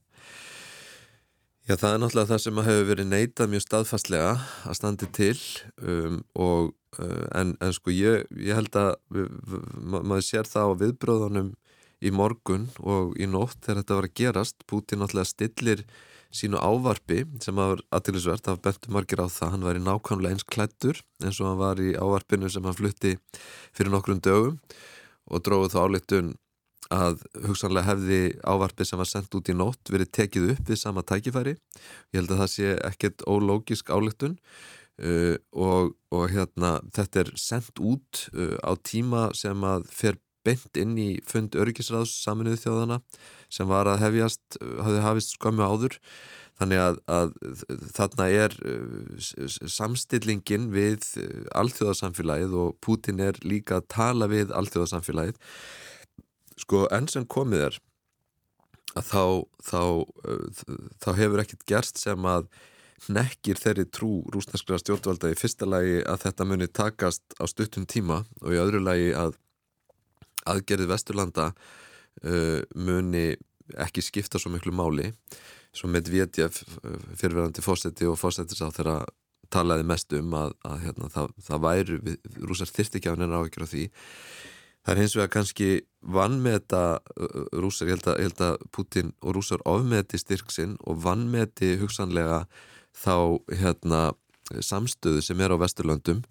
Já, 1.70 1.76
það 1.78 1.92
er 1.92 2.00
náttúrulega 2.02 2.26
það 2.32 2.40
sem 2.42 2.56
hefur 2.66 2.86
verið 2.88 3.06
neitað 3.06 3.50
mjög 3.52 3.62
staðfastlega 3.62 4.30
að 4.66 4.74
standi 4.74 5.06
til 5.14 5.36
um, 5.86 6.16
og, 6.34 6.72
uh, 6.98 7.26
en, 7.38 7.52
en 7.62 7.74
sko 7.76 7.94
ég, 7.94 8.24
ég 8.42 8.58
held 8.58 8.74
að 8.80 8.88
við, 9.14 9.28
ma 9.78 10.00
maður 10.02 10.26
sér 10.26 10.50
það 10.50 10.74
á 10.74 10.80
viðbröðunum 10.80 11.52
í 12.02 12.10
morgun 12.10 12.66
og 12.82 13.14
í 13.22 13.28
nótt 13.30 13.60
þegar 13.62 13.84
þetta 13.84 14.00
var 14.00 14.08
að 14.08 14.16
gerast. 14.18 14.66
Putin 14.66 15.04
náttúrulega 15.04 15.30
stillir 15.30 15.84
sínu 16.34 16.58
ávarpi 16.58 17.22
sem 17.46 17.62
var 17.62 17.84
aðtilisvert 17.94 18.50
af 18.50 18.58
bentum 18.66 18.98
margir 18.98 19.22
á 19.22 19.30
það, 19.30 19.54
hann 19.54 19.70
var 19.70 19.78
í 19.78 19.86
nákvæmlega 19.86 20.40
eins 20.40 20.50
klættur 20.50 21.04
eins 21.22 21.38
og 21.38 21.52
hann 21.52 21.62
var 21.62 21.86
í 21.86 21.94
ávarpinu 21.94 22.50
sem 22.50 22.66
hann 22.66 22.80
flutti 22.82 23.14
fyrir 23.70 23.94
nokkrum 23.94 24.18
dögum 24.26 24.58
og 25.30 25.46
dróði 25.46 25.70
þá 25.76 25.82
áleitun 25.86 26.34
að 26.90 27.22
hugsanlega 27.46 27.92
hefði 27.92 28.20
ávarpið 28.42 28.88
sem 28.88 29.00
var 29.00 29.08
sendt 29.08 29.34
út 29.38 29.50
í 29.50 29.54
nótt 29.56 29.92
verið 29.92 30.10
tekið 30.16 30.48
upp 30.56 30.72
við 30.72 30.80
sama 30.80 31.04
tækifæri. 31.06 31.54
Ég 32.10 32.20
held 32.20 32.34
að 32.34 32.42
það 32.42 32.52
sé 32.54 32.72
ekkert 32.90 33.24
ólógisk 33.30 33.92
álegtun 33.94 34.34
uh, 34.38 35.36
og, 35.54 35.94
og 36.10 36.26
hérna 36.34 36.78
þetta 36.96 37.24
er 37.24 37.32
sendt 37.38 37.78
út 37.78 38.26
uh, 38.34 38.58
á 38.66 38.74
tíma 38.82 39.28
sem 39.38 39.64
að 39.66 39.86
fer 39.94 40.18
beint 40.46 40.76
inn 40.80 40.96
í 40.98 41.10
fund 41.28 41.56
örgisræðs 41.58 42.12
saminuðu 42.24 42.62
þjóðana 42.64 43.00
sem 43.52 43.68
var 43.70 43.90
að 43.90 44.04
hefjast, 44.06 44.44
uh, 44.58 44.80
hafði 44.84 45.06
hafist 45.06 45.34
skömmu 45.36 45.66
áður. 45.66 45.98
Þannig 46.60 46.80
að, 46.84 46.98
að 47.08 47.30
þarna 47.96 48.26
er 48.36 48.56
uh, 48.68 49.28
samstillingin 49.78 50.66
við 50.74 51.06
uh, 51.22 51.46
alþjóðarsamfélagið 51.62 52.58
og 52.64 52.74
Putin 52.84 53.22
er 53.24 53.38
líka 53.46 53.78
að 53.78 53.88
tala 53.94 54.28
við 54.32 54.52
alþjóðarsamfélagið 54.58 55.38
sko 56.60 56.86
enn 56.94 57.08
sem 57.10 57.26
komið 57.28 57.66
er 57.68 57.78
að 58.98 59.06
þá, 59.06 59.24
þá, 59.62 59.82
uh, 60.30 60.64
þá 61.02 61.10
hefur 61.18 61.42
ekkert 61.44 61.66
gerst 61.68 62.00
sem 62.02 62.26
að 62.26 62.48
nekkir 63.10 63.56
þeirri 63.56 63.86
trú 63.88 64.10
rúsneskra 64.34 64.76
stjórnvalda 64.80 65.30
í 65.32 65.38
fyrsta 65.38 65.68
lagi 65.68 66.02
að 66.04 66.26
þetta 66.26 66.46
muni 66.48 66.68
takast 66.68 67.38
á 67.40 67.44
stuttum 67.48 67.86
tíma 67.88 68.24
og 68.42 68.50
í 68.52 68.60
öðru 68.60 68.82
lagi 68.84 69.14
að 69.16 69.38
aðgerðið 70.50 70.90
Vesturlanda 70.90 71.46
uh, 71.52 72.60
muni 72.76 73.30
ekki 73.78 74.02
skipta 74.02 74.40
svo 74.40 74.50
miklu 74.50 74.74
máli. 74.74 75.12
Svo 75.70 75.86
með 75.86 76.08
Vétjef 76.10 76.64
fyrirverandi 77.20 77.62
fósetti 77.62 78.08
og 78.10 78.16
fósettis 78.18 78.58
á 78.58 78.74
þeirra 78.74 78.96
talaði 79.54 79.86
mest 79.86 80.14
um 80.18 80.34
að, 80.38 80.54
að 80.66 80.80
hérna, 80.84 81.10
það, 81.10 81.30
það 81.46 81.62
væru, 81.64 81.98
rúsar 82.46 82.70
þyrst 82.70 82.98
ekki 82.98 83.12
á 83.12 83.18
neina 83.18 83.40
áhyggjur 83.40 83.66
á 83.66 83.68
því 83.70 83.84
það 84.84 84.92
er 84.94 85.00
hins 85.02 85.16
vegar 85.18 85.32
kannski 85.34 85.68
vann 86.00 86.40
með 86.40 86.58
þetta 86.58 86.82
rúsar, 87.60 87.90
ég 87.90 87.98
held, 87.98 88.08
að, 88.08 88.20
held 88.24 88.42
að 88.46 88.66
Putin 88.72 89.12
og 89.20 89.36
rúsar 89.36 89.64
ofmeðti 89.68 90.20
styrksinn 90.20 90.76
og 90.88 91.02
vann 91.04 91.26
með 91.32 91.50
þetta 91.50 91.80
hugsanlega 91.82 92.40
þá 92.96 93.16
hérna, 93.60 94.02
samstöðu 94.50 95.22
sem 95.22 95.40
er 95.40 95.54
á 95.54 95.60
Vesturlöndum 95.60 96.24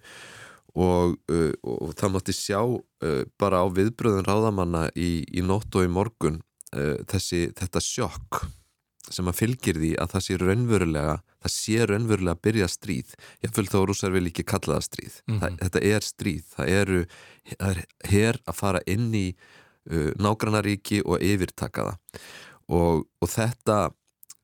og, 0.75 1.15
uh, 1.31 1.53
og 1.63 1.93
það 1.97 2.15
mátti 2.15 2.35
sjá 2.35 2.61
bara 3.39 3.63
á 3.63 3.67
viðbröðun 3.71 4.27
ráðamanna 4.27 4.89
í, 4.97 5.23
í 5.31 5.41
nótt 5.45 5.71
og 5.79 5.85
í 5.87 5.91
morgun 5.91 6.41
þessi, 6.69 7.47
þetta 7.57 7.81
sjokk 7.81 8.43
sem 9.09 9.29
að 9.29 9.39
fylgir 9.39 9.79
því 9.79 9.93
að 9.97 10.11
það 10.13 10.25
sé 10.25 10.37
raunverulega 10.37 11.15
það 11.39 11.53
sé 11.53 11.85
raunverulega 11.87 12.35
að 12.35 12.43
byrja 12.47 12.67
stríð. 12.71 13.13
Ég 13.45 13.53
fylg 13.55 13.71
þá 13.71 13.79
að 13.79 13.87
rúsar 13.89 14.13
vil 14.15 14.25
ekki 14.29 14.45
kalla 14.47 14.77
það 14.77 14.87
stríð. 14.87 15.15
Mm 15.15 15.33
-hmm. 15.33 15.39
það, 15.41 15.57
þetta 15.63 15.81
er 15.93 16.07
stríð, 16.07 16.43
það 16.55 16.73
eru 16.81 16.99
það 17.49 17.71
er 17.71 17.81
hér 18.11 18.41
að 18.45 18.59
fara 18.59 18.81
inn 18.87 19.09
í 19.15 19.27
uh, 19.33 20.11
nágrannaríki 20.19 21.01
og 21.05 21.23
yfirtaka 21.23 21.87
það. 21.89 22.21
Og, 22.69 23.05
og 23.21 23.29
þetta 23.29 23.79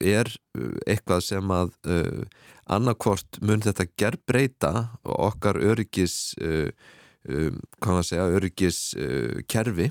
er 0.01 0.31
uh, 0.57 0.75
eitthvað 0.87 1.23
sem 1.23 1.51
að 1.51 1.73
uh, 1.87 2.23
annarkvort 2.65 3.41
mun 3.41 3.61
þetta 3.61 3.87
gerð 3.97 4.23
breyta 4.25 4.73
og 5.03 5.15
okkar 5.31 5.59
öryggis 5.61 6.33
um, 6.41 6.71
hvað 7.81 7.91
maður 7.91 8.05
segja, 8.05 8.25
öryggis 8.37 8.79
kerfi 9.49 9.87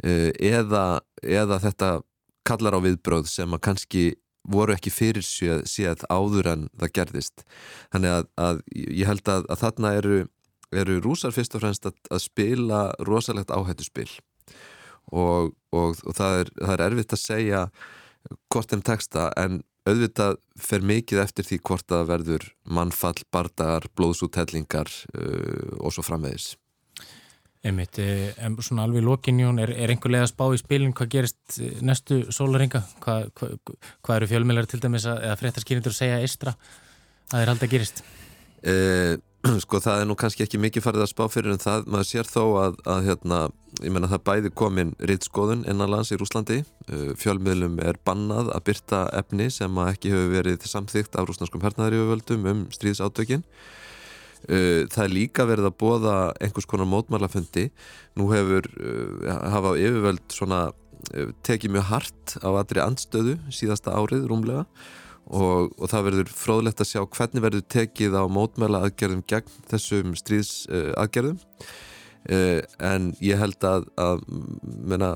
eða, 0.00 1.00
eða 1.20 1.58
þetta 1.60 1.88
kallar 2.48 2.76
á 2.76 2.80
viðbröð 2.80 3.28
sem 3.28 3.52
að 3.52 3.60
kannski 3.66 4.04
voru 4.48 4.74
ekki 4.74 4.92
fyrir 4.92 5.24
séð 5.24 6.04
áður 6.08 6.50
en 6.54 6.66
það 6.80 6.94
gerðist. 6.98 7.44
Þannig 7.92 8.16
að, 8.16 8.28
að 8.40 8.62
ég 8.74 9.10
held 9.10 9.28
að, 9.28 9.46
að 9.52 9.62
þarna 9.64 9.94
eru, 10.00 10.18
eru 10.82 11.00
rúsar 11.04 11.34
fyrst 11.36 11.56
og 11.56 11.64
fremst 11.64 11.88
að, 11.90 11.96
að 12.10 12.24
spila 12.24 12.82
rosalegt 13.06 13.52
áhættu 13.52 13.86
spil 13.86 14.10
og, 15.10 15.50
og, 15.74 15.98
og 16.06 16.14
það, 16.14 16.44
er, 16.44 16.52
það 16.60 16.74
er 16.76 16.84
erfitt 16.86 17.16
að 17.16 17.24
segja 17.24 17.64
hvort 18.52 18.72
þeim 18.72 18.84
texta 18.86 19.28
en 19.40 19.60
auðvitað 19.88 20.38
fer 20.60 20.84
mikið 20.84 21.22
eftir 21.22 21.46
því 21.48 21.60
hvort 21.66 21.86
það 21.88 22.08
verður 22.10 22.48
mannfall, 22.68 23.16
bardagar, 23.32 23.88
blóðsúttellingar 23.96 24.90
uh, 25.16 25.78
og 25.80 25.94
svo 25.96 26.04
framvegis 26.06 26.52
Einmitt, 27.60 27.98
eh, 28.00 28.32
en 28.40 28.54
svona 28.64 28.86
alveg 28.86 29.04
lókinjón, 29.04 29.58
er, 29.60 29.74
er 29.76 29.90
einhver 29.92 30.14
leið 30.14 30.22
að 30.24 30.30
spá 30.30 30.46
í 30.48 30.58
spilin 30.62 30.94
hvað 30.96 31.10
gerist 31.12 31.58
eh, 31.60 31.74
næstu 31.84 32.22
sólaringa? 32.32 32.80
Hvað 33.04 33.26
hva, 33.36 33.48
hva 34.00 34.14
eru 34.16 34.28
fjölmjölar 34.30 34.68
til 34.70 34.80
dæmis 34.80 35.04
að, 35.04 35.18
eða 35.26 35.34
fréttaskýrindur 35.42 35.92
að 35.92 35.98
segja 35.98 36.22
eistra 36.24 36.54
að 36.56 37.34
það 37.34 37.42
er 37.42 37.52
aldrei 37.52 37.68
gerist? 37.74 38.00
Eh, 38.64 39.12
sko 39.66 39.80
það 39.84 40.00
er 40.00 40.08
nú 40.08 40.16
kannski 40.22 40.46
ekki 40.46 40.60
mikið 40.64 40.86
farið 40.86 41.04
að 41.04 41.10
spá 41.12 41.20
fyrir 41.34 41.52
en 41.52 41.60
það, 41.60 41.84
maður 41.92 42.08
sér 42.08 42.30
þó 42.32 42.40
að, 42.62 42.80
að 42.94 43.10
hérna, 43.10 43.42
ég 43.82 43.92
menna 43.92 44.08
það 44.14 44.24
bæði 44.30 44.52
komin 44.62 44.94
rittskoðun 45.12 45.66
innanlands 45.68 46.14
í 46.14 46.20
Rúslandi 46.20 46.62
fjölmjölum 47.20 47.76
er 47.84 48.00
bannað 48.08 48.54
að 48.56 48.64
byrta 48.70 49.02
efni 49.20 49.50
sem 49.52 49.84
ekki 49.84 50.14
hefur 50.14 50.32
verið 50.32 50.64
samþygt 50.68 51.20
af 51.20 51.28
rúsnarskum 51.28 51.68
hernaðarífuvöldum 51.68 52.50
um 52.54 52.64
stríðsátökinn 52.72 53.44
það 54.48 55.02
er 55.04 55.12
líka 55.12 55.44
verið 55.48 55.68
að 55.68 55.76
bóða 55.80 56.14
einhvers 56.40 56.68
konar 56.68 56.88
mótmálafundi 56.88 57.66
nú 58.18 58.30
hefur 58.32 58.68
uh, 58.80 59.34
hafa 59.52 59.74
yfirvöld 59.78 60.24
svona 60.32 60.62
uh, 60.70 61.28
tekið 61.46 61.76
mjög 61.76 61.86
hart 61.90 62.34
á 62.40 62.48
aðri 62.50 62.82
andstöðu 62.84 63.36
síðasta 63.52 63.94
árið 63.94 64.26
rúmlega 64.30 64.64
og, 65.30 65.70
og 65.76 65.86
það 65.90 66.06
verður 66.08 66.32
fróðlegt 66.34 66.82
að 66.82 66.90
sjá 66.90 67.04
hvernig 67.04 67.44
verður 67.44 67.68
tekið 67.76 68.18
á 68.18 68.24
mótmála 68.32 68.82
aðgerðum 68.86 69.22
gegn 69.30 69.54
þessum 69.70 70.16
stríðsaðgerðum 70.18 71.38
Uh, 72.28 72.60
en 72.84 73.14
ég 73.24 73.38
held 73.40 73.64
að, 73.64 73.86
að 73.96 74.18
menna, 74.84 75.14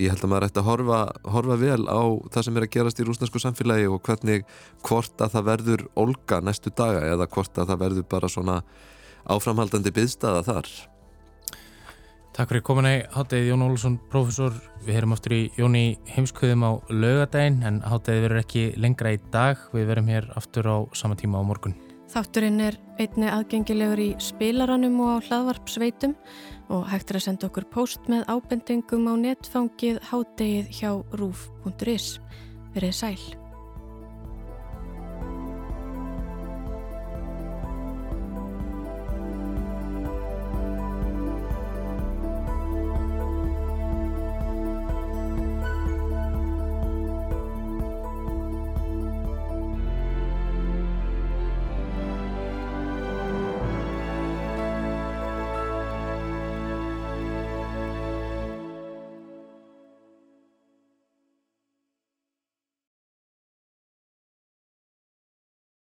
ég 0.00 0.08
held 0.08 0.22
að 0.24 0.30
maður 0.32 0.46
ætti 0.46 0.62
að 0.62 0.70
horfa, 0.70 1.00
horfa 1.34 1.58
vel 1.60 1.84
á 1.84 2.00
það 2.32 2.46
sem 2.46 2.56
er 2.56 2.64
að 2.64 2.72
gerast 2.78 3.02
í 3.02 3.04
rúsnarsku 3.04 3.42
samfélagi 3.42 3.90
og 3.92 4.00
hvernig 4.06 4.46
hvort 4.88 5.20
að 5.20 5.36
það 5.36 5.50
verður 5.50 5.84
olga 6.00 6.40
næstu 6.40 6.72
daga 6.72 7.04
eða 7.12 7.28
hvort 7.36 7.60
að 7.60 7.74
það 7.74 7.84
verður 7.84 8.08
bara 8.16 8.32
svona 8.32 8.56
áframhaldandi 9.36 9.92
byggstaða 9.92 10.42
þar. 10.48 10.72
Takk 12.32 12.54
fyrir 12.54 12.64
komuna 12.64 12.96
í 12.96 13.04
Háttegið 13.12 13.52
Jón 13.52 13.68
Olsson, 13.68 14.00
profesor 14.08 14.56
við 14.86 14.96
heyrum 14.96 15.12
aftur 15.12 15.36
í 15.36 15.42
Jóni 15.60 15.86
heimskuðum 16.14 16.64
á 16.64 16.72
lögadaginn 16.88 17.60
en 17.68 17.84
Háttegið 17.84 18.30
verður 18.30 18.46
ekki 18.46 18.68
lengra 18.80 19.12
í 19.12 19.20
dag, 19.28 19.60
við 19.76 19.90
verum 19.92 20.08
hér 20.08 20.32
aftur 20.40 20.72
á 20.72 20.76
sama 20.96 21.20
tíma 21.20 21.44
á 21.44 21.44
morgun 21.44 21.76
Þátturinn 22.12 22.60
er 22.60 22.74
einni 23.00 23.28
aðgengilegur 23.32 24.00
í 24.04 24.08
spilaranum 24.20 24.98
og 25.00 25.14
á 25.16 25.24
hlaðvarpsveitum 25.30 26.12
og 26.68 26.84
hægt 26.92 27.08
er 27.08 27.18
að 27.22 27.24
senda 27.24 27.48
okkur 27.48 27.68
post 27.72 28.10
með 28.12 28.26
ábendingum 28.28 29.08
á 29.08 29.14
netfangið 29.16 30.02
hádegið 30.10 30.74
hjá 30.76 30.90
rúf.is. 31.16 32.18
Verið 32.76 32.98
sæl. 33.00 33.41